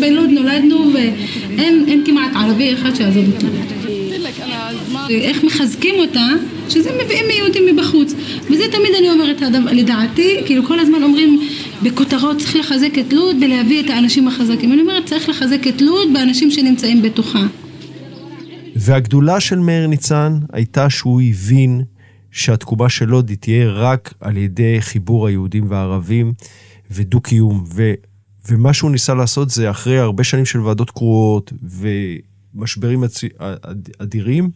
בלוד 0.00 0.30
נולדנו 0.30 0.92
ואין 0.94 2.02
כמעט 2.04 2.36
ערבי 2.36 2.74
אחד 2.74 2.94
שעזב 2.94 3.32
אותנו. 3.34 3.50
איך 5.10 5.44
מחזקים 5.44 5.94
אותה, 5.94 6.28
שזה 6.68 6.90
מביאים 7.04 7.24
מיהודים 7.26 7.66
מבחוץ. 7.66 8.14
וזה 8.50 8.64
תמיד 8.72 8.94
אני 8.98 9.10
אומרת, 9.10 9.42
לדעתי, 9.72 10.36
כאילו 10.46 10.64
כל 10.64 10.80
הזמן 10.80 11.02
אומרים 11.02 11.40
בכותרות 11.82 12.38
צריך 12.38 12.56
לחזק 12.56 12.98
את 12.98 13.12
לוד 13.12 13.36
ולהביא 13.40 13.80
את 13.80 13.90
האנשים 13.90 14.28
החזקים. 14.28 14.72
אני 14.72 14.80
אומרת, 14.80 15.06
צריך 15.06 15.28
לחזק 15.28 15.68
את 15.68 15.82
לוד 15.82 16.12
באנשים 16.12 16.50
שנמצאים 16.50 17.02
בתוכה. 17.02 17.46
והגדולה 18.76 19.40
של 19.40 19.58
מאיר 19.58 19.86
ניצן 19.86 20.38
הייתה 20.52 20.90
שהוא 20.90 21.20
הבין 21.20 21.82
שהתקומה 22.30 22.88
של 22.88 23.04
לוד 23.04 23.28
היא 23.28 23.38
תהיה 23.40 23.70
רק 23.70 24.14
על 24.20 24.36
ידי 24.36 24.76
חיבור 24.80 25.26
היהודים 25.26 25.70
והערבים 25.70 26.32
ודו-קיום. 26.90 27.64
ו, 27.74 27.92
ומה 28.48 28.72
שהוא 28.72 28.90
ניסה 28.90 29.14
לעשות 29.14 29.50
זה 29.50 29.70
אחרי 29.70 29.98
הרבה 29.98 30.24
שנים 30.24 30.44
של 30.44 30.60
ועדות 30.60 30.90
קרואות 30.90 31.52
ומשברים 32.54 33.04
אדירים, 33.98 34.50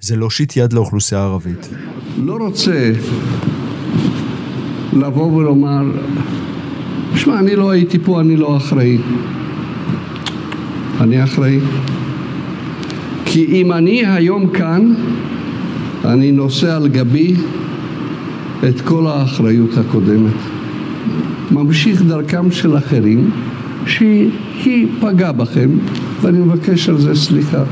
זה 0.00 0.16
להושיט 0.16 0.56
יד 0.56 0.72
לאוכלוסייה 0.72 1.20
הערבית. 1.20 1.68
לא 2.18 2.36
רוצה 2.36 2.92
לבוא 4.92 5.32
ולומר, 5.32 5.82
שמע, 7.14 7.38
אני 7.38 7.56
לא 7.56 7.70
הייתי 7.70 7.98
פה, 7.98 8.20
אני 8.20 8.36
לא 8.36 8.56
אחראי. 8.56 8.98
אני 11.00 11.24
אחראי. 11.24 11.60
כי 13.36 13.44
אם 13.44 13.72
אני 13.72 14.06
היום 14.06 14.48
כאן, 14.48 14.94
אני 16.04 16.32
נושא 16.32 16.76
על 16.76 16.88
גבי 16.88 17.34
את 18.68 18.80
כל 18.80 19.06
האחריות 19.06 19.70
הקודמת. 19.78 20.32
ממשיך 21.50 22.02
דרכם 22.02 22.50
של 22.50 22.76
אחרים 22.76 23.30
שהיא 23.86 24.86
פגעה 25.00 25.32
בכם, 25.32 25.70
ואני 26.22 26.38
מבקש 26.38 26.88
על 26.88 26.98
זה 26.98 27.14
סליחה. 27.14 27.62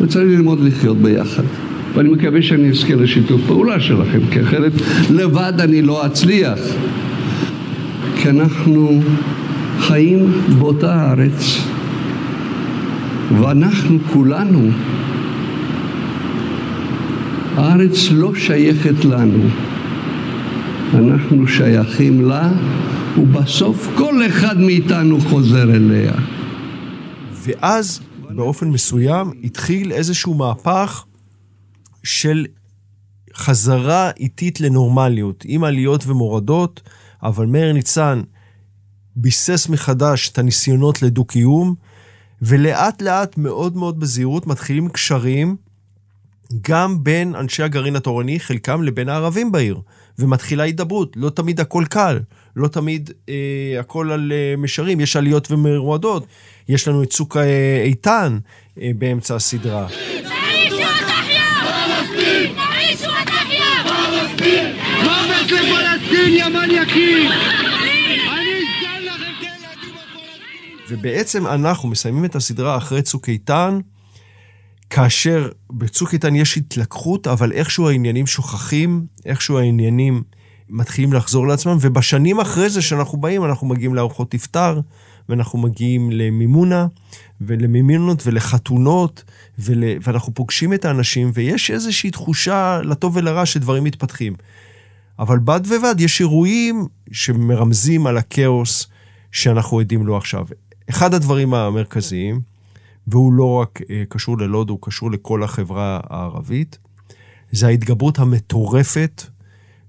וצריך 0.00 0.26
ללמוד 0.26 0.60
לחיות 0.60 0.96
ביחד. 0.96 1.44
ואני 1.94 2.08
מקווה 2.08 2.42
שאני 2.42 2.70
אזכה 2.70 2.94
לשיתוף 2.94 3.40
פעולה 3.46 3.80
שלכם, 3.80 4.20
כי 4.30 4.40
אחרת 4.40 4.72
לבד 5.10 5.52
אני 5.58 5.82
לא 5.82 6.06
אצליח. 6.06 6.58
כי 8.16 8.30
אנחנו 8.30 9.00
חיים 9.78 10.32
באותה 10.58 11.10
ארץ, 11.10 11.66
ואנחנו 13.32 13.98
כולנו, 14.12 14.70
הארץ 17.56 18.10
לא 18.10 18.34
שייכת 18.34 19.04
לנו, 19.04 19.48
אנחנו 20.94 21.48
שייכים 21.48 22.24
לה, 22.24 22.52
ובסוף 23.18 23.88
כל 23.96 24.26
אחד 24.26 24.58
מאיתנו 24.58 25.20
חוזר 25.20 25.76
אליה. 25.76 26.12
ואז 27.32 28.00
באופן 28.30 28.68
מסוים 28.68 29.30
התחיל 29.44 29.92
איזשהו 29.92 30.34
מהפך 30.34 31.04
של 32.04 32.46
חזרה 33.34 34.10
איטית 34.20 34.60
לנורמליות, 34.60 35.44
עם 35.48 35.64
עליות 35.64 36.06
ומורדות, 36.06 36.82
אבל 37.22 37.46
מאיר 37.46 37.72
ניצן 37.72 38.22
ביסס 39.16 39.68
מחדש 39.68 40.28
את 40.28 40.38
הניסיונות 40.38 41.02
לדו-קיום, 41.02 41.74
ולאט 42.42 43.02
לאט, 43.02 43.38
מאוד 43.38 43.76
מאוד 43.76 44.00
בזהירות, 44.00 44.46
מתחילים 44.46 44.88
קשרים 44.88 45.56
גם 46.62 47.04
בין 47.04 47.34
אנשי 47.34 47.62
הגרעין 47.62 47.96
התורני, 47.96 48.40
חלקם 48.40 48.82
לבין 48.82 49.08
הערבים 49.08 49.52
בעיר. 49.52 49.80
ומתחילה 50.18 50.62
הידברות, 50.62 51.12
לא 51.16 51.30
תמיד 51.30 51.60
הכל 51.60 51.84
קל, 51.90 52.18
לא 52.56 52.68
תמיד 52.68 53.10
אה, 53.28 53.34
הכל 53.80 54.12
על 54.12 54.32
אה, 54.32 54.54
משרים, 54.58 55.00
יש 55.00 55.16
עליות 55.16 55.50
ומרועדות. 55.50 56.26
יש 56.68 56.88
לנו 56.88 57.02
את 57.02 57.10
צוק 57.10 57.36
אה, 57.36 57.82
איתן 57.84 58.38
אה, 58.80 58.90
באמצע 58.98 59.36
הסדרה. 59.36 59.86
מוות 65.04 65.50
לפלסטין, 65.50 66.34
יא 66.34 66.48
מניאקים! 66.48 67.65
ובעצם 70.88 71.46
אנחנו 71.46 71.88
מסיימים 71.88 72.24
את 72.24 72.36
הסדרה 72.36 72.76
אחרי 72.76 73.02
צוק 73.02 73.28
איתן, 73.28 73.78
כאשר 74.90 75.48
בצוק 75.70 76.12
איתן 76.12 76.34
יש 76.34 76.56
התלקחות, 76.56 77.26
אבל 77.26 77.52
איכשהו 77.52 77.88
העניינים 77.88 78.26
שוכחים, 78.26 79.06
איכשהו 79.24 79.58
העניינים 79.58 80.22
מתחילים 80.68 81.12
לחזור 81.12 81.46
לעצמם, 81.46 81.76
ובשנים 81.80 82.40
אחרי 82.40 82.70
זה 82.70 82.82
שאנחנו 82.82 83.18
באים, 83.18 83.44
אנחנו 83.44 83.66
מגיעים 83.66 83.94
לארוחות 83.94 84.34
iftar, 84.34 84.80
ואנחנו 85.28 85.58
מגיעים 85.58 86.10
למימונה, 86.10 86.86
ולמימונות 87.40 88.26
ולחתונות, 88.26 89.24
ול... 89.58 89.84
ואנחנו 90.02 90.34
פוגשים 90.34 90.72
את 90.72 90.84
האנשים, 90.84 91.30
ויש 91.34 91.70
איזושהי 91.70 92.10
תחושה 92.10 92.80
לטוב 92.84 93.16
ולרע 93.16 93.46
שדברים 93.46 93.84
מתפתחים. 93.84 94.34
אבל 95.18 95.38
בד 95.38 95.60
בבד 95.66 95.94
יש 95.98 96.20
אירועים 96.20 96.86
שמרמזים 97.12 98.06
על 98.06 98.16
הכאוס 98.16 98.86
שאנחנו 99.32 99.80
עדים 99.80 100.06
לו 100.06 100.16
עכשיו. 100.16 100.46
אחד 100.90 101.14
הדברים 101.14 101.54
המרכזיים, 101.54 102.40
והוא 103.06 103.32
לא 103.32 103.54
רק 103.54 103.80
אה, 103.90 104.02
קשור 104.08 104.38
ללוד, 104.38 104.70
הוא 104.70 104.78
קשור 104.82 105.10
לכל 105.10 105.42
החברה 105.42 106.00
הערבית, 106.10 106.78
זה 107.52 107.66
ההתגברות 107.66 108.18
המטורפת 108.18 109.22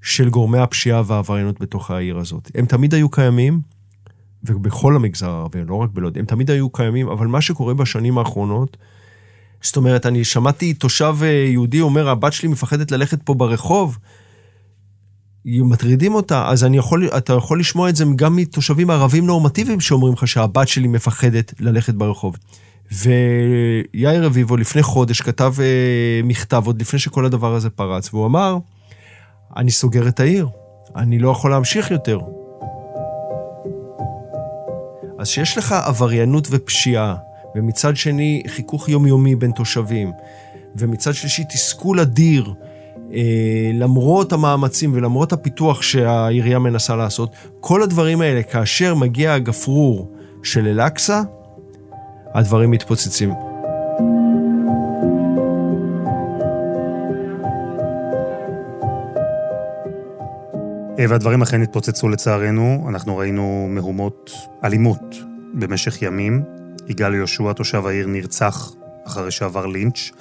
של 0.01 0.29
גורמי 0.29 0.57
הפשיעה 0.57 1.01
והעבריינות 1.05 1.59
בתוך 1.61 1.91
העיר 1.91 2.17
הזאת. 2.17 2.51
הם 2.55 2.65
תמיד 2.65 2.93
היו 2.93 3.09
קיימים, 3.09 3.61
ובכל 4.43 4.95
המגזר 4.95 5.29
הערבי, 5.29 5.65
לא 5.65 5.75
רק 5.75 5.89
בלוד, 5.93 6.17
הם 6.17 6.25
תמיד 6.25 6.51
היו 6.51 6.69
קיימים, 6.69 7.07
אבל 7.07 7.27
מה 7.27 7.41
שקורה 7.41 7.73
בשנים 7.73 8.17
האחרונות, 8.17 8.77
זאת 9.61 9.77
אומרת, 9.77 10.05
אני 10.05 10.23
שמעתי 10.23 10.73
תושב 10.73 11.15
אה, 11.21 11.27
יהודי 11.27 11.81
אומר, 11.81 12.09
הבת 12.09 12.33
שלי 12.33 12.49
מפחדת 12.49 12.91
ללכת 12.91 13.21
פה 13.23 13.33
ברחוב, 13.33 13.97
מטרידים 15.47 16.15
אותה, 16.15 16.47
אז 16.47 16.63
אני 16.63 16.77
יכול, 16.77 17.09
אתה 17.17 17.33
יכול 17.33 17.59
לשמוע 17.59 17.89
את 17.89 17.95
זה 17.95 18.05
גם 18.15 18.35
מתושבים 18.35 18.89
ערבים 18.89 19.25
נורמטיביים 19.25 19.79
שאומרים 19.79 20.13
לך 20.13 20.27
שהבת 20.27 20.67
שלי 20.67 20.87
מפחדת 20.87 21.53
ללכת 21.59 21.93
ברחוב. 21.93 22.35
ויאיר 22.91 24.25
רביבו 24.25 24.57
לפני 24.57 24.83
חודש 24.83 25.21
כתב 25.21 25.53
אה, 25.59 26.21
מכתב 26.23 26.63
עוד 26.65 26.81
לפני 26.81 26.99
שכל 26.99 27.25
הדבר 27.25 27.55
הזה 27.55 27.69
פרץ, 27.69 28.13
והוא 28.13 28.25
אמר, 28.25 28.57
אני 29.57 29.71
סוגר 29.71 30.07
את 30.07 30.19
העיר, 30.19 30.47
אני 30.95 31.19
לא 31.19 31.29
יכול 31.29 31.51
להמשיך 31.51 31.91
יותר. 31.91 32.19
אז 35.19 35.27
שיש 35.27 35.57
לך 35.57 35.71
עבריינות 35.71 36.47
ופשיעה, 36.51 37.15
ומצד 37.55 37.97
שני 37.97 38.43
חיכוך 38.47 38.89
יומיומי 38.89 39.35
בין 39.35 39.51
תושבים, 39.51 40.11
ומצד 40.75 41.13
שלישי 41.13 41.43
תסכול 41.43 41.99
אדיר, 41.99 42.53
למרות 43.73 44.33
המאמצים 44.33 44.91
ולמרות 44.93 45.33
הפיתוח 45.33 45.81
שהעירייה 45.81 46.59
מנסה 46.59 46.95
לעשות, 46.95 47.31
כל 47.59 47.83
הדברים 47.83 48.21
האלה, 48.21 48.43
כאשר 48.43 48.95
מגיע 48.95 49.33
הגפרור 49.33 50.11
של 50.43 50.67
אל-אקצא, 50.67 51.21
הדברים 52.33 52.71
מתפוצצים. 52.71 53.33
והדברים 61.09 61.41
אכן 61.41 61.61
התפוצצו 61.61 62.09
לצערנו, 62.09 62.85
אנחנו 62.89 63.17
ראינו 63.17 63.67
מהומות 63.69 64.31
אלימות 64.63 65.15
במשך 65.53 66.01
ימים. 66.01 66.43
יגאל 66.87 67.13
יהושע, 67.13 67.53
תושב 67.53 67.85
העיר, 67.85 68.07
נרצח 68.07 68.71
אחרי 69.07 69.31
שעבר 69.31 69.65
לינץ', 69.65 70.11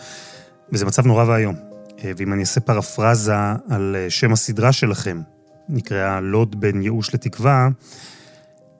וזה 0.72 0.86
מצב 0.86 1.06
נורא 1.06 1.24
ואיום. 1.24 1.75
ואם 2.04 2.32
אני 2.32 2.40
אעשה 2.40 2.60
פרפרזה 2.60 3.34
על 3.68 3.96
שם 4.08 4.32
הסדרה 4.32 4.72
שלכם, 4.72 5.20
נקראה 5.68 6.20
לוד 6.20 6.60
בין 6.60 6.82
ייאוש 6.82 7.14
לתקווה, 7.14 7.68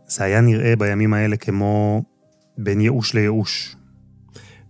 זה 0.08 0.24
היה 0.24 0.40
נראה 0.40 0.76
בימים 0.76 1.14
האלה 1.14 1.36
כמו 1.36 2.02
בין 2.58 2.80
ייאוש 2.80 3.14
לייאוש. 3.14 3.76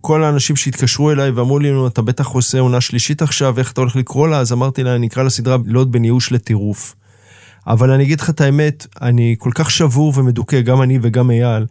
כל 0.01 0.23
האנשים 0.23 0.55
שהתקשרו 0.55 1.11
אליי 1.11 1.29
ואמרו 1.29 1.59
לי, 1.59 1.69
אתה 1.87 2.01
בטח 2.01 2.27
עושה 2.27 2.59
עונה 2.59 2.81
שלישית 2.81 3.21
עכשיו, 3.21 3.59
איך 3.59 3.71
אתה 3.71 3.81
הולך 3.81 3.95
לקרוא 3.95 4.27
לה? 4.27 4.39
אז 4.39 4.53
אמרתי 4.53 4.83
לה, 4.83 4.95
אני 4.95 5.07
אקרא 5.07 5.23
לסדרה 5.23 5.57
לוד 5.65 5.91
בין 5.91 6.05
ייאוש 6.05 6.31
לטירוף. 6.31 6.95
אבל 7.67 7.91
אני 7.91 8.03
אגיד 8.03 8.21
לך 8.21 8.29
את 8.29 8.41
האמת, 8.41 8.87
אני 9.01 9.35
כל 9.39 9.51
כך 9.55 9.71
שבור 9.71 10.13
ומדוכא, 10.15 10.61
גם 10.61 10.81
אני 10.81 10.99
וגם 11.01 11.31
אייל, 11.31 11.65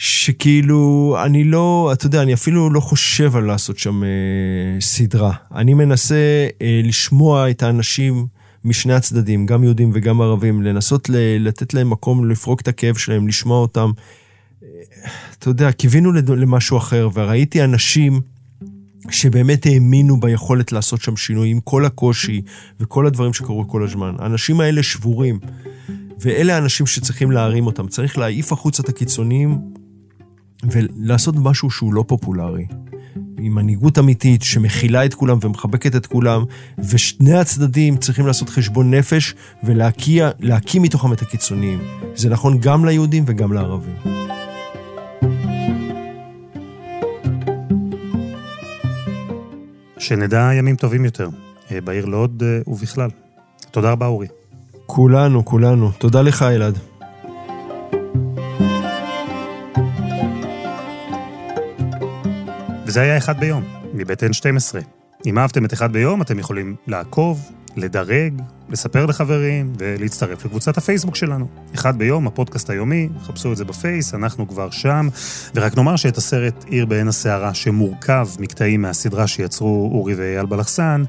שכאילו, 0.00 1.16
אני 1.24 1.44
לא, 1.44 1.90
אתה 1.92 2.06
יודע, 2.06 2.22
אני 2.22 2.34
אפילו 2.34 2.70
לא 2.70 2.80
חושב 2.80 3.36
על 3.36 3.44
לעשות 3.44 3.78
שם 3.78 4.04
אה, 4.04 4.80
סדרה. 4.80 5.32
אני 5.54 5.74
מנסה 5.74 6.46
אה, 6.62 6.80
לשמוע 6.84 7.50
את 7.50 7.62
האנשים 7.62 8.26
משני 8.64 8.92
הצדדים, 8.92 9.46
גם 9.46 9.64
יהודים 9.64 9.90
וגם 9.94 10.20
ערבים, 10.20 10.62
לנסות 10.62 11.08
ל- 11.08 11.46
לתת 11.46 11.74
להם 11.74 11.90
מקום 11.90 12.30
לפרוק 12.30 12.60
את 12.60 12.68
הכאב 12.68 12.96
שלהם, 12.96 13.28
לשמוע 13.28 13.58
אותם. 13.58 13.90
אה, 14.62 14.68
אתה 15.38 15.48
יודע, 15.48 15.72
קיווינו 15.72 16.12
למשהו 16.12 16.76
אחר, 16.78 17.08
וראיתי 17.14 17.64
אנשים 17.64 18.20
שבאמת 19.10 19.66
האמינו 19.66 20.20
ביכולת 20.20 20.72
לעשות 20.72 21.02
שם 21.02 21.16
שינוי 21.16 21.50
עם 21.50 21.60
כל 21.60 21.84
הקושי 21.84 22.42
וכל 22.80 23.06
הדברים 23.06 23.32
שקרו 23.32 23.68
כל 23.68 23.84
הזמן. 23.84 24.14
האנשים 24.18 24.60
האלה 24.60 24.82
שבורים, 24.82 25.38
ואלה 26.20 26.54
האנשים 26.54 26.86
שצריכים 26.86 27.30
להרים 27.30 27.66
אותם. 27.66 27.88
צריך 27.88 28.18
להעיף 28.18 28.52
החוצה 28.52 28.82
את 28.82 28.88
הקיצוניים 28.88 29.77
ולעשות 30.64 31.34
משהו 31.38 31.70
שהוא 31.70 31.94
לא 31.94 32.04
פופולרי. 32.08 32.66
עם 33.38 33.54
מנהיגות 33.54 33.98
אמיתית 33.98 34.42
שמכילה 34.42 35.04
את 35.04 35.14
כולם 35.14 35.38
ומחבקת 35.42 35.96
את 35.96 36.06
כולם, 36.06 36.44
ושני 36.78 37.34
הצדדים 37.34 37.96
צריכים 37.96 38.26
לעשות 38.26 38.48
חשבון 38.48 38.94
נפש 38.94 39.34
ולהקיא 39.64 40.80
מתוכם 40.80 41.12
את 41.12 41.22
הקיצוניים. 41.22 41.78
זה 42.14 42.28
נכון 42.28 42.58
גם 42.60 42.84
ליהודים 42.84 43.24
וגם 43.26 43.52
לערבים. 43.52 43.94
שנדע 49.98 50.50
ימים 50.58 50.76
טובים 50.76 51.04
יותר, 51.04 51.28
אה, 51.70 51.80
בעיר 51.80 52.04
לוד 52.04 52.42
אה, 52.46 52.72
ובכלל. 52.72 53.10
תודה 53.70 53.90
רבה, 53.90 54.06
אורי. 54.06 54.26
כולנו, 54.86 55.44
כולנו. 55.44 55.90
תודה 55.98 56.22
לך, 56.22 56.42
אלעד. 56.42 56.78
וזה 62.98 63.04
היה 63.04 63.18
אחד 63.18 63.40
ביום, 63.40 63.64
מבית 63.94 64.22
N12. 64.22 64.76
אם 65.26 65.38
אהבתם 65.38 65.64
את 65.64 65.72
אחד 65.72 65.92
ביום, 65.92 66.22
אתם 66.22 66.38
יכולים 66.38 66.76
לעקוב, 66.86 67.50
לדרג, 67.76 68.42
לספר 68.68 69.06
לחברים 69.06 69.72
ולהצטרף 69.78 70.44
לקבוצת 70.44 70.76
הפייסבוק 70.76 71.16
שלנו. 71.16 71.48
אחד 71.74 71.98
ביום, 71.98 72.26
הפודקאסט 72.26 72.70
היומי, 72.70 73.08
חפשו 73.22 73.52
את 73.52 73.56
זה 73.56 73.64
בפייס, 73.64 74.14
אנחנו 74.14 74.48
כבר 74.48 74.70
שם. 74.70 75.08
ורק 75.54 75.76
נאמר 75.76 75.96
שאת 75.96 76.16
הסרט 76.16 76.64
עיר 76.68 76.86
בעין 76.86 77.08
הסערה, 77.08 77.54
שמורכב 77.54 78.28
מקטעים 78.38 78.82
מהסדרה 78.82 79.26
שיצרו 79.26 79.90
אורי 79.92 80.14
ואייל 80.14 80.46
בלחסן, 80.46 81.02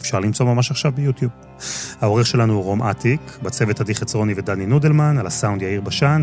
אפשר 0.00 0.20
למצוא 0.20 0.46
ממש 0.46 0.70
עכשיו 0.70 0.92
ביוטיוב. 0.92 1.49
העורך 2.00 2.26
שלנו 2.26 2.52
הוא 2.52 2.64
רום 2.64 2.82
אטיק, 2.82 3.20
בצוות 3.42 3.80
עדי 3.80 3.94
חצרוני 3.94 4.34
ודני 4.36 4.66
נודלמן, 4.66 5.18
על 5.18 5.26
הסאונד 5.26 5.62
יאיר 5.62 5.80
בשן, 5.80 6.22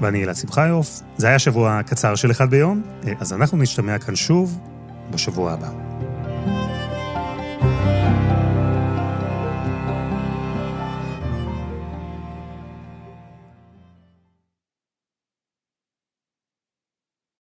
ואני 0.00 0.24
אלעד 0.24 0.36
שמחיוף. 0.36 1.00
זה 1.16 1.28
היה 1.28 1.38
שבוע 1.38 1.80
קצר 1.86 2.14
של 2.14 2.30
אחד 2.30 2.50
ביום, 2.50 2.82
אז 3.20 3.32
אנחנו 3.32 3.58
נשתמע 3.58 3.98
כאן 3.98 4.16
שוב 4.16 4.58
בשבוע 5.10 5.52
הבא. 5.52 5.87